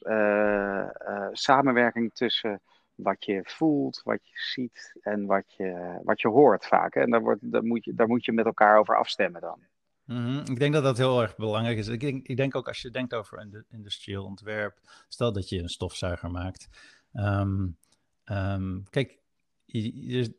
samenwerking 1.32 2.14
tussen 2.14 2.60
wat 2.94 3.24
je 3.24 3.40
voelt, 3.44 4.00
wat 4.04 4.20
je 4.22 4.34
ziet 4.34 4.98
en 5.00 5.26
wat 5.26 5.54
je, 5.56 6.00
wat 6.02 6.20
je 6.20 6.28
hoort 6.28 6.66
vaak. 6.66 6.94
Hè? 6.94 7.00
En 7.00 7.10
daar, 7.10 7.20
wordt, 7.20 7.52
daar, 7.52 7.64
moet 7.64 7.84
je, 7.84 7.94
daar 7.94 8.06
moet 8.06 8.24
je 8.24 8.32
met 8.32 8.44
elkaar 8.44 8.78
over 8.78 8.96
afstemmen 8.96 9.40
dan. 9.40 9.60
Mm 10.04 10.16
-hmm. 10.16 10.38
Ik 10.38 10.58
denk 10.58 10.72
dat 10.72 10.82
dat 10.82 10.96
heel 10.96 11.22
erg 11.22 11.36
belangrijk 11.36 11.78
is. 11.78 11.88
Ik 11.88 12.00
denk, 12.00 12.26
ik 12.26 12.36
denk 12.36 12.56
ook 12.56 12.68
als 12.68 12.82
je 12.82 12.90
denkt 12.90 13.14
over 13.14 13.64
industrieel 13.68 14.24
ontwerp, 14.24 14.78
stel 15.08 15.32
dat 15.32 15.48
je 15.48 15.62
een 15.62 15.68
stofzuiger 15.68 16.30
maakt. 16.30 16.68
Um, 17.12 17.76
um, 18.24 18.84
kijk, 18.90 19.18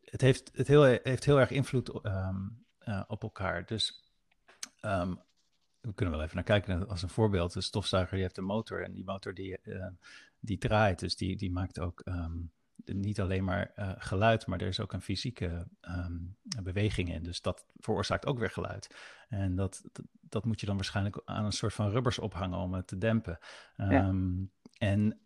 het, 0.03 0.21
heeft, 0.21 0.51
het 0.53 0.67
heel, 0.67 0.83
heeft 0.83 1.25
heel 1.25 1.39
erg 1.39 1.51
invloed 1.51 1.99
uh, 2.03 3.03
op 3.07 3.23
elkaar. 3.23 3.65
Dus 3.65 4.08
Um, 4.81 5.19
we 5.81 5.93
kunnen 5.93 6.15
wel 6.15 6.23
even 6.23 6.35
naar 6.35 6.45
kijken 6.45 6.87
als 6.87 7.01
een 7.01 7.09
voorbeeld. 7.09 7.53
De 7.53 7.61
stofzuiger 7.61 8.13
die 8.13 8.21
heeft 8.21 8.37
een 8.37 8.43
motor 8.43 8.83
en 8.83 8.93
die 8.93 9.03
motor 9.03 9.33
die, 9.33 9.57
uh, 9.63 9.87
die 10.39 10.57
draait. 10.57 10.99
Dus 10.99 11.15
die, 11.15 11.37
die 11.37 11.51
maakt 11.51 11.79
ook 11.79 12.01
um, 12.05 12.51
niet 12.85 13.19
alleen 13.19 13.43
maar 13.43 13.71
uh, 13.75 13.91
geluid, 13.97 14.47
maar 14.47 14.61
er 14.61 14.67
is 14.67 14.79
ook 14.79 14.93
een 14.93 15.01
fysieke 15.01 15.67
um, 15.81 16.37
beweging 16.63 17.13
in. 17.13 17.23
Dus 17.23 17.41
dat 17.41 17.65
veroorzaakt 17.75 18.25
ook 18.25 18.39
weer 18.39 18.49
geluid. 18.49 18.95
En 19.29 19.55
dat, 19.55 19.81
dat, 19.91 20.05
dat, 20.21 20.45
moet 20.45 20.59
je 20.59 20.65
dan 20.65 20.75
waarschijnlijk 20.75 21.21
aan 21.25 21.45
een 21.45 21.51
soort 21.51 21.73
van 21.73 21.89
rubbers 21.89 22.19
ophangen 22.19 22.59
om 22.59 22.73
het 22.73 22.87
te 22.87 22.97
dempen. 22.97 23.39
Ja. 23.75 24.13
En 24.77 25.21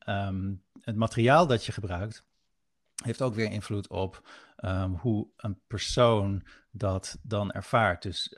het 0.81 0.95
materiaal 0.95 1.48
dat 1.48 1.65
je 1.65 1.72
gebruikt, 1.72 2.25
heeft 3.03 3.22
ook 3.22 3.33
weer 3.33 3.51
invloed 3.51 3.88
op 3.88 4.29
hoe 4.98 5.27
een 5.38 5.60
persoon 5.67 6.45
dat 6.72 7.19
dan 7.22 7.51
ervaart. 7.51 8.01
Dus 8.01 8.36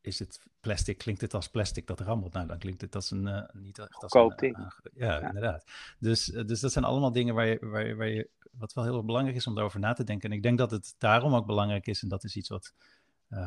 is 0.00 0.18
het 0.18 0.40
plastic, 0.60 0.98
klinkt 0.98 1.20
het 1.20 1.34
als 1.34 1.48
plastic 1.48 1.86
dat 1.86 2.00
rammelt? 2.00 2.32
Nou, 2.32 2.46
dan 2.46 2.58
klinkt 2.58 2.80
het 2.80 2.94
als 2.94 3.10
een, 3.10 3.26
uh, 3.26 3.42
niet 3.52 3.78
echt 3.78 3.94
als 3.94 4.14
een... 4.14 4.32
ding. 4.36 4.56
ja, 4.94 5.20
ja, 5.20 5.26
inderdaad. 5.26 5.64
Dus, 5.98 6.24
dus 6.24 6.60
dat 6.60 6.72
zijn 6.72 6.84
allemaal 6.84 7.12
dingen 7.12 7.34
waar 7.34 7.46
je, 7.46 7.58
waar, 7.60 7.86
je, 7.86 7.94
waar 7.94 8.08
je, 8.08 8.28
wat 8.52 8.72
wel 8.72 8.84
heel 8.84 9.04
belangrijk 9.04 9.36
is 9.36 9.46
om 9.46 9.54
daarover 9.54 9.80
na 9.80 9.92
te 9.92 10.04
denken. 10.04 10.30
En 10.30 10.36
ik 10.36 10.42
denk 10.42 10.58
dat 10.58 10.70
het 10.70 10.94
daarom 10.98 11.34
ook 11.34 11.46
belangrijk 11.46 11.86
is, 11.86 12.02
en 12.02 12.08
dat 12.08 12.24
is 12.24 12.36
iets 12.36 12.48
wat 12.48 12.74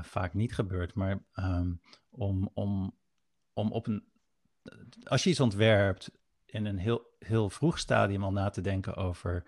vaak 0.02 0.34
niet 0.34 0.54
gebeurt, 0.54 0.94
maar 0.94 1.24
ehm, 1.34 1.74
om, 2.10 2.50
om, 2.54 2.96
om 3.54 3.72
op 3.72 3.88
een... 3.88 4.04
Als 5.04 5.24
je 5.24 5.30
iets 5.30 5.40
ontwerpt, 5.40 6.12
in 6.46 6.66
een 6.66 6.78
heel, 6.78 7.16
heel 7.20 7.50
vroeg 7.50 7.80
stadium 7.80 8.24
al 8.24 8.32
na 8.32 8.50
te 8.50 8.62
denken 8.62 8.96
over 8.96 9.44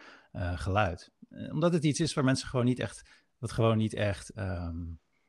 geluid. 0.55 1.11
Omdat 1.29 1.73
het 1.73 1.83
iets 1.83 1.99
is 1.99 2.13
waar 2.13 2.23
mensen 2.23 2.47
gewoon 2.47 2.65
niet 2.65 2.79
echt, 2.79 3.09
wat 3.37 3.51
gewoon 3.51 3.77
niet 3.77 3.93
echt 3.93 4.29
ehm, 4.29 4.83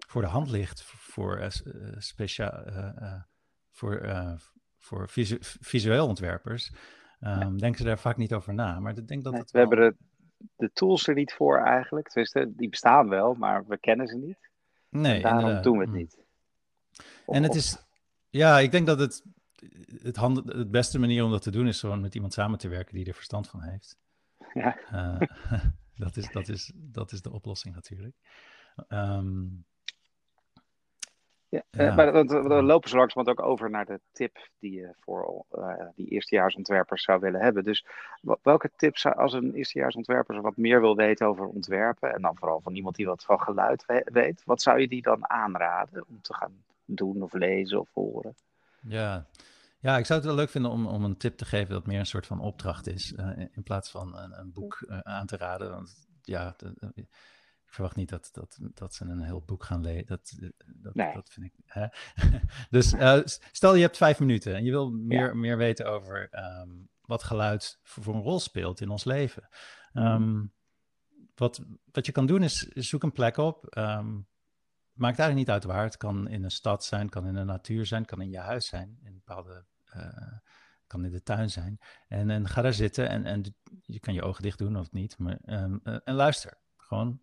voor 0.07 0.23
de 0.23 0.29
hand 0.29 0.51
ligt 0.51 0.83
voor, 0.83 1.41
uh, 1.41 1.47
speciaal, 1.99 2.67
uh, 2.67 3.21
voor, 3.71 4.01
voor 4.79 5.09
visu 5.09 5.37
visueel 5.41 6.07
ontwerpers, 6.07 6.73
um, 7.21 7.59
denken 7.59 7.79
ze 7.79 7.85
daar 7.85 7.99
vaak 7.99 8.17
niet 8.17 8.35
over 8.35 8.55
na. 8.55 8.81
Maar 8.81 8.99
ik 8.99 9.09
denk 9.09 9.25
dat 9.25 9.39
het 9.39 9.51
we 9.51 9.59
hebben 9.59 9.79
de, 9.79 9.97
de, 10.57 10.71
tools 10.73 11.07
er 11.07 11.15
niet 11.15 11.33
voor 11.33 11.65
eigenlijk. 11.65 12.13
Dus 12.13 12.33
die 12.33 12.69
bestaan 12.69 13.09
wel, 13.09 13.35
maar 13.35 13.67
we 13.67 13.79
kennen 13.79 14.07
ze 14.07 14.17
niet. 14.17 14.51
Nee, 14.91 15.15
en 15.15 15.23
daarom 15.23 15.63
doen 15.63 15.79
we 15.79 15.85
het 15.85 15.93
mm. 15.93 15.97
niet. 15.97 16.25
en 17.27 17.43
het 17.43 17.55
is, 17.55 17.87
ja, 18.31 18.59
ik 18.59 18.71
denk 18.71 18.87
dat 18.87 18.99
het, 18.99 19.25
het, 20.03 20.17
hand, 20.17 20.53
het 20.53 20.71
beste 20.71 20.99
manier 20.99 21.25
om 21.25 21.31
dat 21.31 21.43
te 21.43 21.51
doen 21.51 21.67
is 21.67 21.81
gewoon 21.81 22.01
met 22.01 22.15
iemand 22.15 22.33
samen 22.33 22.59
te 22.59 22.69
werken 22.69 22.95
die 22.95 23.07
er 23.07 23.15
verstand 23.15 23.49
van 23.49 23.63
heeft. 23.63 23.97
Ja. 24.57 24.77
dat, 25.95 26.17
is, 26.17 26.31
dat, 26.31 26.49
is, 26.49 26.73
dat 26.75 27.13
is 27.13 27.23
de 27.23 27.33
oplossing 27.33 27.75
natuurlijk. 27.75 28.17
Um, 28.89 29.65
ja, 31.49 31.63
eh, 31.71 31.97
maar 31.97 32.13
we 32.27 32.63
lopen 32.63 32.89
zo 32.89 32.97
langzamerhand 32.97 33.39
ook 33.39 33.47
over 33.47 33.71
naar 33.71 33.85
de 33.85 34.01
tip 34.13 34.49
die 34.59 34.73
je 34.73 34.95
voor 35.01 35.45
uh, 35.53 35.75
die 35.95 36.09
eerstejaarsontwerpers 36.09 37.03
zou 37.03 37.21
willen 37.21 37.41
hebben. 37.41 37.65
Dus 37.65 37.87
welke 38.43 38.71
tips, 38.77 39.07
als 39.07 39.33
een 39.33 39.55
eerstejaarsontwerper 39.55 40.41
wat 40.41 40.57
meer 40.57 40.81
wil 40.81 40.97
weten 40.97 41.27
over 41.27 41.47
ontwerpen, 41.47 42.15
en 42.15 42.23
dan 42.23 42.37
vooral 42.37 42.61
van 42.61 42.75
iemand 42.75 42.97
die 42.97 43.07
wat 43.07 43.25
van 43.25 43.41
geluid 43.41 43.85
weet, 44.05 44.43
wat 44.45 44.63
zou 44.63 44.81
je 44.81 44.89
die 44.89 45.03
dan 45.03 45.31
aanraden 45.31 46.05
om 46.09 46.21
te 46.23 46.35
gaan 46.35 46.65
doen 46.85 47.23
of 47.23 47.33
lezen 47.33 47.81
of 47.81 47.89
horen? 47.93 48.35
Ja, 48.81 49.27
ja, 49.81 49.99
ik 49.99 50.07
zou 50.07 50.19
het 50.19 50.29
wel 50.29 50.37
leuk 50.37 50.51
vinden 50.51 50.71
om, 50.71 50.87
om 50.87 51.05
een 51.05 51.17
tip 51.17 51.37
te 51.37 51.45
geven 51.45 51.75
dat 51.75 51.87
meer 51.87 51.99
een 51.99 52.07
soort 52.07 52.27
van 52.27 52.41
opdracht 52.41 52.87
is, 52.87 53.13
uh, 53.13 53.31
in 53.37 53.63
plaats 53.63 53.91
van 53.91 54.17
een, 54.17 54.39
een 54.39 54.53
boek 54.53 54.85
uh, 54.89 54.99
aan 54.99 55.27
te 55.27 55.37
raden. 55.37 55.71
Want 55.71 56.07
ja, 56.23 56.55
de, 56.57 57.07
verwacht 57.77 57.97
niet 57.97 58.09
dat, 58.09 58.29
dat, 58.33 58.59
dat 58.75 58.95
ze 58.95 59.05
een 59.05 59.23
heel 59.23 59.43
boek 59.43 59.65
gaan 59.65 59.81
lezen. 59.81 60.07
Dat, 60.07 60.33
dat, 60.67 60.95
nee. 60.95 61.15
dat 61.15 61.31
vind 61.31 61.47
ik. 61.47 61.53
Hè? 61.65 61.87
dus 62.77 62.93
uh, 62.93 63.21
stel 63.53 63.75
je 63.75 63.83
hebt 63.83 63.97
vijf 63.97 64.21
minuten 64.21 64.55
en 64.55 64.65
je 64.65 64.71
wil 64.71 64.91
meer, 64.91 65.27
ja. 65.27 65.35
meer 65.35 65.57
weten 65.57 65.87
over 65.87 66.29
um, 66.61 66.89
wat 67.01 67.23
geluid 67.23 67.79
voor, 67.83 68.03
voor, 68.03 68.15
een 68.15 68.23
rol 68.23 68.41
speelt 68.41 68.81
in 68.81 68.89
ons 68.89 69.05
leven. 69.05 69.49
Um, 69.95 70.53
wat, 71.35 71.65
wat 71.93 72.07
je 72.07 72.13
kan 72.13 72.27
doen 72.27 72.43
is, 72.43 72.65
is 72.65 72.89
zoek 72.89 73.03
een 73.03 73.13
plek 73.13 73.37
op. 73.37 73.77
Um, 73.79 74.29
maakt 74.93 75.19
eigenlijk 75.19 75.35
niet 75.35 75.51
uit 75.51 75.65
waar. 75.65 75.85
Het 75.85 75.97
kan 75.97 76.29
in 76.29 76.45
een 76.45 76.51
stad 76.51 76.85
zijn, 76.85 77.09
kan 77.09 77.27
in 77.27 77.35
de 77.35 77.45
natuur 77.45 77.87
zijn, 77.87 78.05
kan 78.05 78.21
in 78.21 78.31
je 78.31 78.39
huis 78.39 78.67
zijn, 78.67 78.99
in 79.03 79.15
bepaalde. 79.15 79.67
Uh, 79.97 80.39
kan 80.87 81.05
in 81.05 81.11
de 81.11 81.23
tuin 81.23 81.51
zijn. 81.51 81.79
En, 82.09 82.31
en 82.31 82.49
ga 82.49 82.63
daar 82.63 82.73
zitten 82.73 83.09
en, 83.09 83.25
en 83.25 83.55
je 83.83 84.01
kan 84.01 84.15
je 84.15 84.23
ogen 84.23 84.43
dicht 84.43 84.59
doen 84.59 84.77
of 84.77 84.93
niet. 84.93 85.19
Maar, 85.19 85.39
um, 85.45 85.81
en 85.83 86.15
luister. 86.15 86.59
Gewoon 86.77 87.21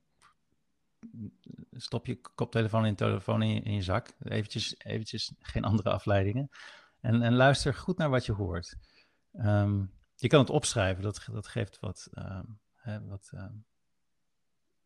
stop 1.72 2.06
je 2.06 2.22
koptelefoon 2.36 2.86
in 2.86 2.96
telefoon 2.96 3.42
in 3.42 3.54
je, 3.54 3.62
in 3.62 3.74
je 3.74 3.82
zak. 3.82 4.10
Eventjes, 4.24 4.76
eventjes 4.78 5.34
geen 5.40 5.64
andere 5.64 5.90
afleidingen. 5.90 6.50
En, 7.00 7.22
en 7.22 7.34
luister 7.34 7.74
goed 7.74 7.98
naar 7.98 8.10
wat 8.10 8.26
je 8.26 8.32
hoort. 8.32 8.76
Um, 9.34 9.92
je 10.16 10.28
kan 10.28 10.40
het 10.40 10.50
opschrijven, 10.50 11.04
dat, 11.04 11.28
dat 11.32 11.48
geeft 11.48 11.80
wat. 11.80 12.10
Um, 12.18 12.60
hè, 12.76 13.06
wat 13.08 13.32
um, 13.36 13.66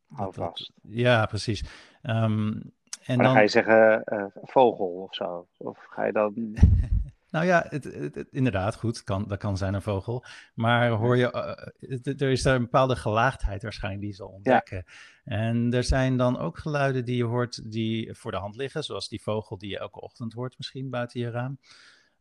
Hou 0.07 0.33
vast. 0.33 0.71
Ja, 0.81 1.25
precies. 1.25 1.63
en 2.01 2.74
dan, 3.05 3.17
dan, 3.17 3.33
ga 3.33 3.39
je 3.39 3.47
zeggen 3.47 4.01
uh, 4.05 4.25
vogel 4.33 4.88
of 4.88 5.15
zo? 5.15 5.47
Of 5.57 5.86
ga 5.89 6.05
je 6.05 6.12
dan. 6.12 6.33
Nou 7.29 7.46
ja, 7.46 7.65
het, 7.69 7.84
het, 7.84 8.27
inderdaad, 8.31 8.75
goed, 8.75 9.03
kan, 9.03 9.27
dat 9.27 9.38
kan 9.38 9.57
zijn 9.57 9.74
een 9.74 9.81
vogel. 9.81 10.25
Maar 10.53 10.89
hoor 10.89 11.17
je, 11.17 11.31
uh, 11.79 12.22
er 12.22 12.31
is 12.31 12.41
daar 12.41 12.55
een 12.55 12.62
bepaalde 12.62 12.96
gelaagdheid 12.96 13.62
waarschijnlijk 13.62 14.03
die 14.03 14.12
je 14.12 14.17
zal 14.17 14.27
ontdekken. 14.27 14.84
Ja. 14.86 14.93
En 15.24 15.74
er 15.74 15.84
zijn 15.84 16.17
dan 16.17 16.38
ook 16.38 16.57
geluiden 16.57 17.05
die 17.05 17.15
je 17.15 17.24
hoort 17.24 17.72
die 17.72 18.13
voor 18.13 18.31
de 18.31 18.38
hand 18.38 18.55
liggen, 18.55 18.84
zoals 18.84 19.10
die 19.10 19.22
vogel 19.22 19.57
die 19.57 19.69
je 19.69 19.79
elke 19.79 20.01
ochtend 20.01 20.34
hoort 20.34 20.57
misschien 20.57 20.89
buiten 20.89 21.19
je 21.19 21.29
raam. 21.29 21.60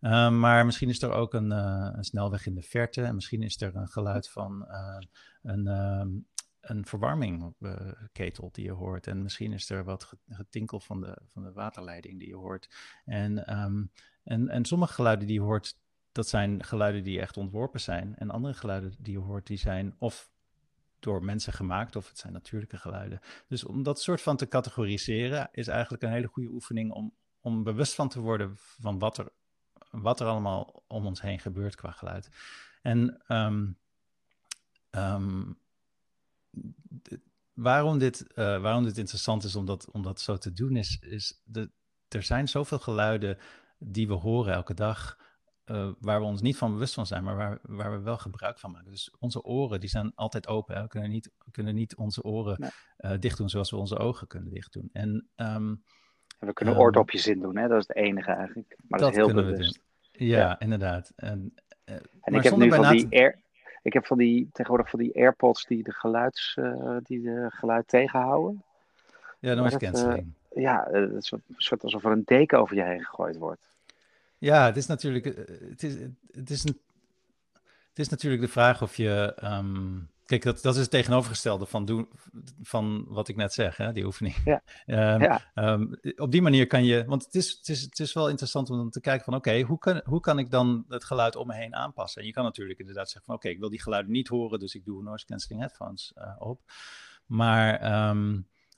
Uh, 0.01 0.31
maar 0.31 0.65
misschien 0.65 0.89
is 0.89 1.03
er 1.03 1.13
ook 1.13 1.35
een, 1.35 1.51
uh, 1.51 1.91
een, 1.93 2.05
snelweg 2.05 2.47
in 2.47 2.55
de 2.55 2.63
verte 2.63 3.03
en 3.03 3.15
misschien 3.15 3.43
is 3.43 3.61
er 3.61 3.77
een 3.77 3.89
geluid 3.89 4.29
van 4.29 4.67
een, 5.43 5.67
ehm, 5.67 6.09
een 6.61 6.87
verwarmingketel 6.87 8.49
die 8.53 8.65
je 8.65 8.73
hoort. 8.73 9.07
En 9.07 9.23
misschien 9.23 9.53
is 9.53 9.71
er 9.71 9.85
wat 9.85 10.13
getinkel 10.29 10.81
van 10.81 11.01
de, 11.01 11.19
van 11.33 11.43
de 11.43 11.53
waterleiding 11.53 12.19
die 12.19 12.29
je 12.29 12.37
hoort. 12.37 12.69
En 13.05 13.59
um, 13.59 13.91
en, 14.27 14.49
en 14.49 14.65
sommige 14.65 14.93
geluiden 14.93 15.27
die 15.27 15.37
je 15.37 15.43
hoort, 15.43 15.77
dat 16.13 16.29
zijn 16.29 16.65
geluiden 16.65 17.03
die 17.03 17.21
echt 17.21 17.37
ontworpen 17.37 17.81
zijn. 17.81 18.17
En 18.17 18.31
andere 18.31 18.55
geluiden 18.55 18.95
die 18.99 19.13
je 19.13 19.19
hoort, 19.19 19.47
die 19.47 19.57
zijn 19.57 19.95
of 19.99 20.31
door 20.99 21.25
mensen 21.25 21.53
gemaakt 21.53 21.97
of 21.97 22.09
het 22.09 22.19
zijn 22.19 22.33
natuurlijke 22.33 22.77
geluiden. 22.77 23.21
Dus 23.49 23.65
om 23.65 23.83
dat 23.83 24.01
soort 24.01 24.23
van 24.23 24.37
te 24.37 24.49
categoriseren 24.49 25.49
is 25.53 25.69
eigenlijk 25.69 26.03
een 26.03 26.11
hele 26.11 26.27
goede 26.27 26.49
oefening 26.49 26.93
om, 26.93 27.15
om 27.41 27.63
bewust 27.63 27.95
van 27.95 28.09
te 28.09 28.21
worden 28.21 28.53
van 28.57 28.99
wat 28.99 29.19
er, 29.19 29.29
wat 29.91 30.21
er 30.21 30.27
allemaal 30.27 30.85
om 30.87 31.07
ons 31.07 31.21
heen 31.21 31.39
gebeurt 31.39 31.75
qua 31.75 31.91
geluid. 31.91 32.29
En 32.83 33.23
um, 33.29 33.79
um, 34.91 35.59
waarom, 37.53 37.99
dit, 37.99 38.27
uh, 38.29 38.35
waarom 38.61 38.85
dit 38.85 38.99
interessant 38.99 39.45
is 39.45 39.57
om 39.57 39.67
dat, 39.67 39.91
om 39.91 40.03
dat 40.03 40.21
zo 40.21 40.37
te 40.37 40.53
doen, 40.53 40.77
is, 40.77 40.99
is 41.01 41.43
er 42.09 42.23
zijn 42.23 42.49
zoveel 42.49 42.79
geluiden 42.79 43.39
die 43.89 44.09
we 44.09 44.15
horen 44.15 44.53
elke 44.53 44.75
dag, 44.75 45.19
uh, 45.67 45.89
waar 45.99 46.21
we 46.21 46.27
ons 46.27 46.43
niet 46.43 46.57
van 46.57 46.73
bewust 46.73 46.95
van 46.95 47.07
zijn, 47.07 47.25
maar 47.25 47.37
waar, 47.37 47.59
waar 47.63 47.91
we 47.91 47.99
wel 47.99 48.19
gebruik 48.19 48.59
van 48.59 48.71
maken. 48.71 48.91
Dus 48.91 49.15
onze 49.19 49.43
oren, 49.43 49.81
die 49.81 49.89
zijn 49.89 50.13
altijd 50.15 50.47
open. 50.47 50.75
Hè? 50.75 50.83
We 50.83 50.89
kunnen 50.89 51.11
niet, 51.11 51.31
kunnen 51.51 51.75
niet 51.75 51.97
onze 51.97 52.23
oren 52.23 52.57
nee. 52.59 53.13
uh, 53.13 53.19
dicht 53.21 53.39
doen 53.39 53.49
zoals 53.49 53.71
we 53.71 53.77
onze 53.77 53.99
ogen 53.99 54.27
kunnen 54.27 54.51
dicht 54.51 54.73
doen. 54.73 54.91
En, 54.93 55.29
um, 55.37 55.83
en 56.39 56.47
we 56.47 56.53
kunnen 56.53 56.75
um, 56.75 56.81
oordopjes 56.81 57.27
in 57.27 57.41
doen, 57.41 57.57
hè? 57.57 57.69
dat 57.69 57.81
is 57.81 57.89
het 57.89 57.97
enige 57.97 58.33
eigenlijk. 58.33 58.77
Maar 58.89 58.99
dat, 58.99 59.15
dat 59.15 59.27
is 59.27 59.33
heel 59.33 59.43
bewust. 59.43 59.81
Ja, 60.13 60.39
ja, 60.39 60.59
inderdaad. 60.59 61.13
En, 61.17 61.55
uh, 61.85 61.95
en 62.21 62.35
ik 62.35 62.43
heb 62.43 62.57
nu 62.57 62.73
van 62.73 62.91
die 62.91 63.07
air, 63.11 63.39
ik 63.83 63.93
heb 63.93 64.07
van 64.07 64.19
die, 64.19 64.49
tegenwoordig 64.53 64.91
van 64.91 64.99
die 64.99 65.17
AirPods 65.17 65.65
die 65.67 65.83
de, 65.83 65.93
geluids, 65.93 66.59
die 67.03 67.23
de 67.23 67.47
geluid 67.49 67.89
tegenhouden. 67.89 68.65
Ja, 69.39 69.55
noise 69.55 69.79
cancelling 69.79 70.35
ja, 70.61 70.89
het 70.91 71.13
is 71.13 71.31
een 71.31 71.43
soort 71.57 71.83
alsof 71.83 72.05
er 72.05 72.11
een 72.11 72.23
deken 72.25 72.59
over 72.59 72.77
je 72.77 72.83
heen 72.83 73.05
gegooid 73.05 73.37
wordt. 73.37 73.69
Ja, 74.39 74.65
het 74.65 74.77
is 74.77 74.87
natuurlijk, 74.87 75.27
eh, 75.27 75.69
het 75.71 75.83
is, 75.83 75.95
het 76.31 76.51
is, 76.51 76.65
een, 76.65 76.81
het 77.89 77.99
is 77.99 78.09
natuurlijk 78.09 78.43
de 78.43 78.49
vraag 78.49 78.83
of 78.83 78.97
je. 78.97 79.39
Um, 79.45 80.11
kijk, 80.25 80.43
dat, 80.43 80.63
dat 80.63 80.75
is 80.75 80.81
het 80.81 80.91
tegenovergestelde 80.91 81.67
van, 81.67 81.85
doen, 81.85 82.09
van 82.63 83.05
wat 83.09 83.29
ik 83.29 83.37
net 83.37 83.53
zeg, 83.53 83.77
hè, 83.77 83.93
die 83.93 84.05
oefening. 84.05 84.37
Ja. 84.45 84.63
um, 85.15 85.23
ja. 85.31 85.41
Um, 85.55 85.99
op 86.17 86.31
die 86.31 86.43
manier 86.43 86.67
kan 86.67 86.85
je. 86.85 87.05
Want 87.05 87.25
het 87.25 87.35
is, 87.35 87.51
het 87.51 87.69
is, 87.69 87.83
het 87.83 87.99
is 87.99 88.13
wel 88.13 88.29
interessant 88.29 88.71
om 88.71 88.91
te 88.91 89.01
kijken 89.01 89.25
van: 89.25 89.35
oké, 89.35 89.49
okay, 89.49 89.63
hoe, 89.63 89.79
kan, 89.79 90.01
hoe 90.05 90.21
kan 90.21 90.39
ik 90.39 90.51
dan 90.51 90.85
het 90.89 91.05
geluid 91.05 91.37
om 91.37 91.47
me 91.47 91.55
heen 91.55 91.75
aanpassen? 91.75 92.21
En 92.21 92.27
je 92.27 92.33
kan 92.33 92.45
natuurlijk 92.45 92.79
inderdaad 92.79 93.11
zeggen 93.11 93.25
van: 93.25 93.35
oké, 93.35 93.45
okay, 93.45 93.57
ik 93.57 93.63
wil 93.63 93.71
die 93.71 93.83
geluiden 93.83 94.13
niet 94.13 94.29
horen, 94.29 94.59
dus 94.59 94.75
ik 94.75 94.85
doe 94.85 95.03
noise 95.03 95.27
cancelling 95.27 95.61
headphones 95.61 96.13
uh, 96.19 96.35
op. 96.39 96.61
Maar 97.27 97.81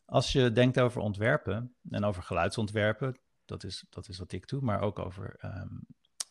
als 0.05 0.33
je 0.33 0.53
denkt 0.53 0.81
over 0.81 1.01
ontwerpen 1.01 1.75
en 1.91 2.05
over 2.05 2.23
geluidsontwerpen, 2.23 3.17
dat 3.49 3.65
is, 3.65 3.85
dat 3.91 4.09
is 4.09 4.19
wat 4.19 4.33
ik 4.33 4.49
doe, 4.49 4.61
maar 4.61 4.81
ook 4.81 4.99
over 4.99 5.37
um, 5.45 5.87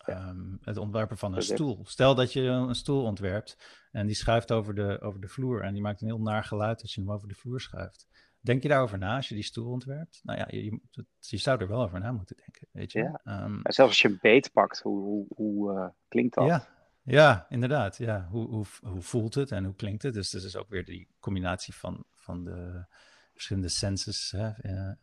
um, 0.07 0.57
het 0.61 0.77
ontwerpen 0.77 1.17
van 1.17 1.35
een 1.35 1.41
stoel. 1.41 1.85
Stel 1.85 2.15
dat 2.15 2.33
je 2.33 2.41
een 2.41 2.75
stoel 2.75 3.03
ontwerpt 3.03 3.57
en 3.91 4.05
die 4.05 4.15
schuift 4.15 4.51
over 4.51 4.75
de, 4.75 5.01
over 5.01 5.21
de 5.21 5.27
vloer 5.27 5.61
en 5.61 5.73
die 5.73 5.81
maakt 5.81 6.01
een 6.01 6.07
heel 6.07 6.21
naar 6.21 6.43
geluid 6.43 6.81
als 6.81 6.95
je 6.95 7.01
hem 7.01 7.11
over 7.11 7.27
de 7.27 7.35
vloer 7.35 7.61
schuift. 7.61 8.07
Denk 8.39 8.61
je 8.63 8.69
daarover 8.69 8.97
na 8.97 9.15
als 9.15 9.29
je 9.29 9.35
die 9.35 9.43
stoel 9.43 9.71
ontwerpt? 9.71 10.19
Nou 10.23 10.39
ja, 10.39 10.47
je, 10.49 10.79
je 11.19 11.37
zou 11.37 11.61
er 11.61 11.67
wel 11.67 11.81
over 11.81 11.99
na 11.99 12.11
moeten 12.11 12.35
denken, 12.35 12.67
weet 12.71 12.91
je. 12.91 12.99
Ja. 13.23 13.43
Um, 13.43 13.59
zelfs 13.63 13.79
als 13.79 14.01
je 14.01 14.07
een 14.07 14.17
beet 14.21 14.51
pakt, 14.51 14.79
hoe, 14.79 14.99
hoe, 14.99 15.25
hoe 15.29 15.73
uh, 15.73 15.87
klinkt 16.07 16.35
dat? 16.35 16.47
Ja, 16.47 16.67
ja, 17.03 17.45
inderdaad. 17.49 17.97
Ja. 17.97 18.27
Hoe, 18.31 18.47
hoe, 18.47 18.65
hoe 18.81 19.01
voelt 19.01 19.33
het 19.33 19.51
en 19.51 19.63
hoe 19.63 19.75
klinkt 19.75 20.03
het? 20.03 20.13
Dus 20.13 20.29
dat 20.29 20.43
is 20.43 20.55
ook 20.55 20.69
weer 20.69 20.85
die 20.85 21.07
combinatie 21.19 21.73
van, 21.73 22.05
van 22.13 22.43
de 22.43 22.85
verschillende 23.33 23.69
senses 23.69 24.31
hè, 24.31 24.47
uh, 24.61 24.95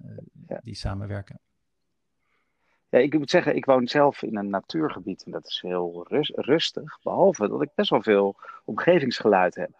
ja. 0.47 0.61
die 0.63 0.75
samenwerken. 0.75 1.41
Ja, 2.95 3.01
ik 3.01 3.19
moet 3.19 3.31
zeggen, 3.31 3.57
ik 3.57 3.65
woon 3.65 3.87
zelf 3.87 4.23
in 4.23 4.37
een 4.37 4.51
natuurgebied 4.51 5.23
en 5.25 5.31
dat 5.31 5.47
is 5.47 5.61
heel 5.61 6.07
rust, 6.09 6.33
rustig. 6.35 6.99
Behalve 7.03 7.49
dat 7.49 7.63
ik 7.63 7.69
best 7.75 7.91
wel 7.91 8.03
veel 8.03 8.37
omgevingsgeluid 8.65 9.55
heb. 9.55 9.71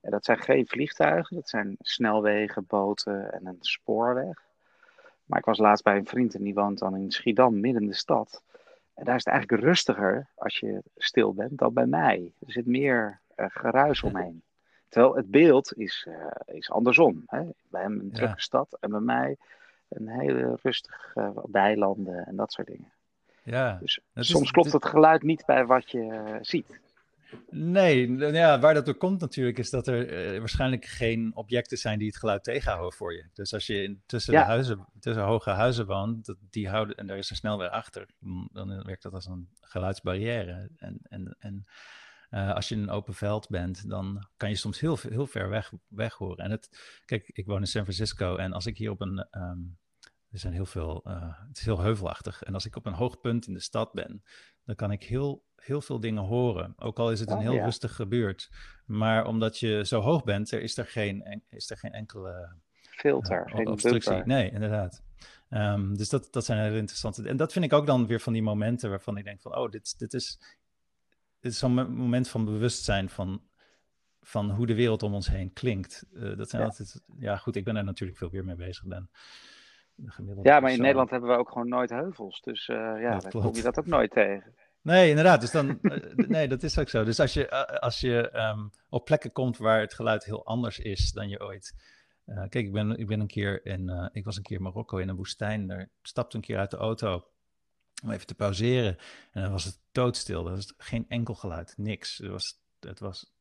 En 0.00 0.10
dat 0.10 0.24
zijn 0.24 0.38
geen 0.38 0.66
vliegtuigen, 0.66 1.36
dat 1.36 1.48
zijn 1.48 1.76
snelwegen, 1.80 2.66
boten 2.66 3.32
en 3.32 3.46
een 3.46 3.58
spoorweg. 3.60 4.42
Maar 5.24 5.38
ik 5.38 5.44
was 5.44 5.58
laatst 5.58 5.84
bij 5.84 5.96
een 5.96 6.06
vriend 6.06 6.34
en 6.34 6.42
die 6.42 6.54
woont 6.54 6.78
dan 6.78 6.96
in 6.96 7.10
Schiedam, 7.10 7.60
midden 7.60 7.82
in 7.82 7.88
de 7.88 7.94
stad. 7.94 8.42
En 8.94 9.04
daar 9.04 9.16
is 9.16 9.24
het 9.24 9.34
eigenlijk 9.34 9.62
rustiger 9.62 10.26
als 10.34 10.58
je 10.58 10.82
stil 10.96 11.34
bent 11.34 11.58
dan 11.58 11.72
bij 11.72 11.86
mij. 11.86 12.32
Er 12.46 12.52
zit 12.52 12.66
meer 12.66 13.20
uh, 13.36 13.46
geruis 13.48 14.02
omheen. 14.02 14.42
Terwijl 14.88 15.16
het 15.16 15.30
beeld 15.30 15.76
is, 15.76 16.06
uh, 16.08 16.56
is 16.56 16.70
andersom. 16.70 17.22
Hè? 17.26 17.42
Bij 17.68 17.82
hem 17.82 18.00
een 18.00 18.12
drukke 18.12 18.40
stad 18.40 18.76
en 18.80 18.90
bij 18.90 19.00
mij 19.00 19.36
een 19.88 20.08
hele 20.08 20.58
rustig 20.62 21.12
uh, 21.14 21.28
weilanden 21.50 22.26
en 22.26 22.36
dat 22.36 22.52
soort 22.52 22.66
dingen. 22.66 22.92
Ja, 23.42 23.78
dus 23.80 24.00
soms 24.14 24.50
klopt 24.50 24.72
het 24.72 24.86
geluid 24.86 25.22
niet 25.22 25.44
bij 25.46 25.66
wat 25.66 25.90
je 25.90 26.38
ziet. 26.40 26.80
Nee, 27.50 28.16
ja, 28.16 28.58
waar 28.58 28.74
dat 28.74 28.84
door 28.84 28.94
komt 28.94 29.20
natuurlijk 29.20 29.58
is 29.58 29.70
dat 29.70 29.86
er 29.86 30.32
uh, 30.32 30.38
waarschijnlijk 30.38 30.84
geen 30.84 31.32
objecten 31.34 31.78
zijn 31.78 31.98
die 31.98 32.06
het 32.06 32.16
geluid 32.16 32.44
tegenhouden 32.44 32.92
voor 32.92 33.14
je. 33.14 33.24
Dus 33.32 33.54
als 33.54 33.66
je 33.66 33.82
in, 33.82 34.02
tussen, 34.06 34.32
de 34.32 34.38
huizen, 34.38 34.86
tussen 35.00 35.24
hoge 35.24 35.50
huizen 35.50 35.86
woont, 35.86 36.26
dat, 36.26 36.36
die 36.50 36.68
houden, 36.68 36.96
en 36.96 37.06
daar 37.06 37.18
is 37.18 37.30
een 37.30 37.36
snelweg 37.36 37.70
achter, 37.70 38.06
dan 38.52 38.82
werkt 38.84 39.02
dat 39.02 39.12
als 39.12 39.26
een 39.26 39.48
geluidsbarrière. 39.60 40.68
En, 40.76 40.98
en, 41.02 41.36
en 41.38 41.64
uh, 42.30 42.54
als 42.54 42.68
je 42.68 42.74
in 42.74 42.82
een 42.82 42.90
open 42.90 43.14
veld 43.14 43.48
bent, 43.48 43.88
dan 43.88 44.28
kan 44.36 44.48
je 44.48 44.54
soms 44.54 44.80
heel, 44.80 44.98
heel 45.08 45.26
ver 45.26 45.48
weg, 45.48 45.72
weg 45.88 46.14
horen. 46.14 46.44
En 46.44 46.50
het, 46.50 47.00
kijk, 47.04 47.30
ik 47.32 47.46
woon 47.46 47.60
in 47.60 47.66
San 47.66 47.82
Francisco 47.82 48.36
en 48.36 48.52
als 48.52 48.66
ik 48.66 48.78
hier 48.78 48.90
op 48.90 49.00
een, 49.00 49.26
um, 49.30 49.78
er 50.30 50.38
zijn 50.38 50.52
heel 50.52 50.66
veel, 50.66 51.02
uh, 51.06 51.38
het 51.48 51.58
is 51.58 51.64
heel 51.64 51.80
heuvelachtig. 51.80 52.42
En 52.42 52.54
als 52.54 52.66
ik 52.66 52.76
op 52.76 52.86
een 52.86 52.92
hoog 52.92 53.20
punt 53.20 53.46
in 53.46 53.54
de 53.54 53.60
stad 53.60 53.92
ben, 53.92 54.22
dan 54.64 54.74
kan 54.74 54.90
ik 54.90 55.02
heel 55.02 55.44
heel 55.56 55.80
veel 55.80 56.00
dingen 56.00 56.22
horen. 56.22 56.74
Ook 56.76 56.98
al 56.98 57.10
is 57.10 57.20
het 57.20 57.30
een 57.30 57.36
oh, 57.36 57.42
heel 57.42 57.62
rustige 57.62 58.06
buurt. 58.06 58.50
Maar 58.84 59.26
omdat 59.26 59.58
je 59.58 59.84
zo 59.84 60.00
hoog 60.00 60.24
bent, 60.24 60.52
er 60.52 60.62
is 60.62 60.76
er 60.76 60.86
geen, 60.86 61.42
is 61.48 61.70
er 61.70 61.76
geen 61.76 61.92
enkele 61.92 62.56
filter, 62.80 63.46
uh, 63.46 63.54
geen 63.54 63.68
obstructie. 63.68 64.22
Nee, 64.24 64.50
inderdaad. 64.50 65.02
Um, 65.50 65.96
dus 65.96 66.08
dat, 66.08 66.28
dat 66.30 66.44
zijn 66.44 66.58
hele 66.58 66.78
interessante. 66.78 67.28
En 67.28 67.36
dat 67.36 67.52
vind 67.52 67.64
ik 67.64 67.72
ook 67.72 67.86
dan 67.86 68.06
weer 68.06 68.20
van 68.20 68.32
die 68.32 68.42
momenten 68.42 68.90
waarvan 68.90 69.16
ik 69.16 69.24
denk 69.24 69.40
van, 69.40 69.56
oh, 69.56 69.70
dit, 69.70 69.98
dit 69.98 70.14
is, 70.14 70.40
is 71.40 71.58
zo'n 71.58 71.94
moment 71.96 72.28
van 72.28 72.44
bewustzijn 72.44 73.08
van, 73.08 73.42
van 74.20 74.50
hoe 74.50 74.66
de 74.66 74.74
wereld 74.74 75.02
om 75.02 75.14
ons 75.14 75.28
heen 75.28 75.52
klinkt. 75.52 76.06
Uh, 76.12 76.36
dat 76.36 76.48
zijn 76.48 76.62
ja. 76.62 76.68
altijd, 76.68 77.02
ja 77.18 77.36
goed, 77.36 77.56
ik 77.56 77.64
ben 77.64 77.76
er 77.76 77.84
natuurlijk 77.84 78.18
veel 78.18 78.30
meer 78.32 78.44
mee 78.44 78.56
bezig 78.56 78.84
dan. 78.84 79.08
Ja, 80.42 80.60
maar 80.60 80.72
in 80.72 80.80
Nederland 80.80 81.10
hebben 81.10 81.30
we 81.30 81.36
ook 81.36 81.48
gewoon 81.48 81.68
nooit 81.68 81.90
heuvels. 81.90 82.40
Dus 82.40 82.68
uh, 82.68 82.76
ja, 82.76 83.18
dan 83.18 83.30
kom 83.30 83.54
je 83.54 83.62
dat 83.62 83.78
ook 83.78 83.86
nooit 83.86 84.10
tegen. 84.10 84.54
Nee, 84.86 85.08
inderdaad. 85.08 85.40
Dus 85.40 85.50
dan, 85.50 85.80
eh, 85.80 86.26
nee, 86.26 86.48
dat 86.48 86.62
is 86.62 86.78
ook 86.78 86.88
zo. 86.88 87.04
Dus 87.04 87.20
als 87.20 87.32
je, 87.32 87.48
eh, 87.48 87.78
als 87.78 88.00
je 88.00 88.30
um, 88.34 88.70
op 88.88 89.04
plekken 89.04 89.32
komt 89.32 89.56
waar 89.56 89.80
het 89.80 89.94
geluid 89.94 90.24
heel 90.24 90.46
anders 90.46 90.78
is 90.78 91.12
dan 91.12 91.28
je 91.28 91.40
ooit. 91.40 91.74
Uh, 92.26 92.36
kijk, 92.36 92.54
ik 92.66 92.72
ben, 92.72 92.98
ik 92.98 93.06
ben 93.06 93.20
een 93.20 93.26
keer 93.26 93.66
in, 93.66 93.88
uh, 93.88 94.08
ik 94.12 94.24
was 94.24 94.36
een 94.36 94.42
keer 94.42 94.56
in 94.56 94.62
Marokko 94.62 94.96
in 94.96 95.08
een 95.08 95.16
woestijn. 95.16 95.66
Daar 95.66 95.88
stapte 96.02 96.36
een 96.36 96.42
keer 96.42 96.58
uit 96.58 96.70
de 96.70 96.76
auto 96.76 97.26
om 98.02 98.10
even 98.10 98.26
te 98.26 98.34
pauzeren. 98.34 98.98
En 99.32 99.42
dan 99.42 99.50
was 99.50 99.64
het 99.64 99.78
doodstil. 99.92 100.46
Er 100.46 100.54
was 100.54 100.74
geen 100.78 101.04
enkel 101.08 101.34
geluid, 101.34 101.74
niks. 101.76 102.18
Het 102.18 102.30
was, 102.30 102.60
het 102.80 102.98
was 102.98 103.34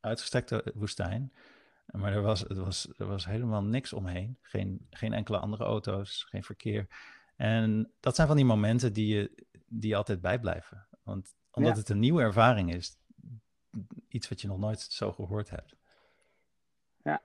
uitgestrekte 0.00 0.72
woestijn. 0.74 1.32
Maar 1.86 2.12
er 2.12 2.22
was, 2.22 2.40
het 2.40 2.56
was, 2.56 2.88
er 2.98 3.06
was 3.06 3.26
helemaal 3.26 3.62
niks 3.62 3.92
omheen. 3.92 4.38
Geen, 4.42 4.86
geen 4.90 5.12
enkele 5.12 5.38
andere 5.38 5.64
auto's, 5.64 6.26
geen 6.28 6.44
verkeer. 6.44 6.86
En 7.36 7.92
dat 8.00 8.14
zijn 8.14 8.26
van 8.26 8.36
die 8.36 8.44
momenten 8.44 8.92
die 8.92 9.14
je, 9.14 9.46
die 9.66 9.96
altijd 9.96 10.20
bijblijven. 10.20 10.86
Want 11.02 11.34
omdat 11.50 11.76
het 11.76 11.88
een 11.88 11.98
nieuwe 11.98 12.22
ervaring 12.22 12.74
is, 12.74 12.96
iets 14.08 14.28
wat 14.28 14.40
je 14.40 14.48
nog 14.48 14.58
nooit 14.58 14.80
zo 14.80 15.12
gehoord 15.12 15.50
hebt. 15.50 15.76
Ja, 17.02 17.22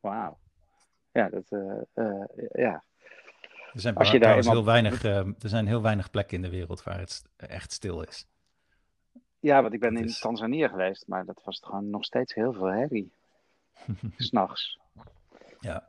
wauw. 0.00 0.38
Ja, 1.12 1.28
dat, 1.28 1.50
uh, 1.50 1.80
uh, 1.94 2.24
ja. 2.52 2.84
Er 3.76 3.82
zijn, 3.82 3.94
Als 3.94 4.10
je 4.10 4.18
daar 4.18 4.44
heel 4.44 4.64
weinig, 4.64 5.04
uh, 5.04 5.16
er 5.16 5.48
zijn 5.48 5.66
heel 5.66 5.82
weinig 5.82 6.10
plekken 6.10 6.36
in 6.36 6.42
de 6.42 6.50
wereld 6.50 6.82
waar 6.82 6.98
het 6.98 7.24
echt 7.36 7.72
stil 7.72 8.02
is. 8.02 8.26
Ja, 9.40 9.62
want 9.62 9.74
ik 9.74 9.80
ben 9.80 9.96
in 9.96 10.04
is... 10.04 10.18
Tanzania 10.18 10.68
geweest, 10.68 11.06
maar 11.06 11.24
dat 11.24 11.40
was 11.44 11.60
gewoon 11.64 11.90
nog 11.90 12.04
steeds 12.04 12.34
heel 12.34 12.52
veel 12.52 12.66
herrie. 12.66 13.12
S'nachts. 14.16 14.78
Ja. 15.60 15.84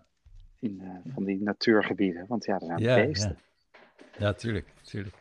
In 0.59 1.03
van 1.13 1.23
die 1.23 1.41
natuurgebieden, 1.41 2.25
want 2.27 2.45
ja, 2.45 2.53
er 2.53 2.65
zijn 2.65 2.79
ja, 2.79 2.95
beesten. 2.95 3.37
Ja. 3.71 4.09
ja, 4.17 4.33
tuurlijk, 4.33 4.67
tuurlijk. 4.81 5.15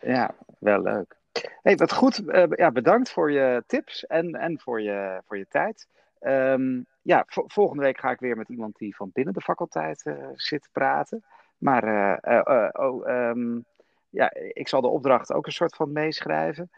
Ja, 0.00 0.34
wel 0.58 0.82
leuk. 0.82 1.16
Hey, 1.62 1.76
wat 1.76 1.92
goed. 1.92 2.20
Uh, 2.20 2.44
ja, 2.50 2.70
bedankt 2.70 3.10
voor 3.10 3.32
je 3.32 3.64
tips 3.66 4.06
en, 4.06 4.34
en 4.34 4.60
voor, 4.60 4.80
je, 4.80 5.22
voor 5.26 5.38
je 5.38 5.46
tijd. 5.48 5.88
Um, 6.20 6.86
ja, 7.02 7.24
volgende 7.26 7.82
week 7.82 7.98
ga 7.98 8.10
ik 8.10 8.20
weer 8.20 8.36
met 8.36 8.48
iemand 8.48 8.76
die 8.76 8.96
van 8.96 9.10
binnen 9.12 9.34
de 9.34 9.40
faculteit 9.40 10.04
uh, 10.04 10.28
zit 10.34 10.68
praten. 10.72 11.24
Maar 11.62 11.84
uh, 12.24 12.68
oh, 12.72 13.08
um, 13.08 13.64
ja, 14.08 14.32
ik 14.34 14.68
zal 14.68 14.80
de 14.80 14.86
opdracht 14.86 15.32
ook 15.32 15.46
een 15.46 15.52
soort 15.52 15.76
van 15.76 15.92
meeschrijven. 15.92 16.70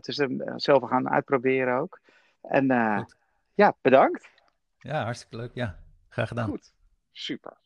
dus 0.00 0.26
zelf 0.56 0.88
gaan 0.88 1.10
uitproberen 1.10 1.78
ook. 1.78 2.00
En 2.40 2.66
ja, 3.54 3.74
bedankt. 3.80 4.30
Ja, 4.78 5.02
hartstikke 5.02 5.36
leuk. 5.36 5.50
Ja, 5.54 5.78
graag 6.08 6.28
gedaan. 6.28 6.48
Goed, 6.48 6.72
super. 7.12 7.56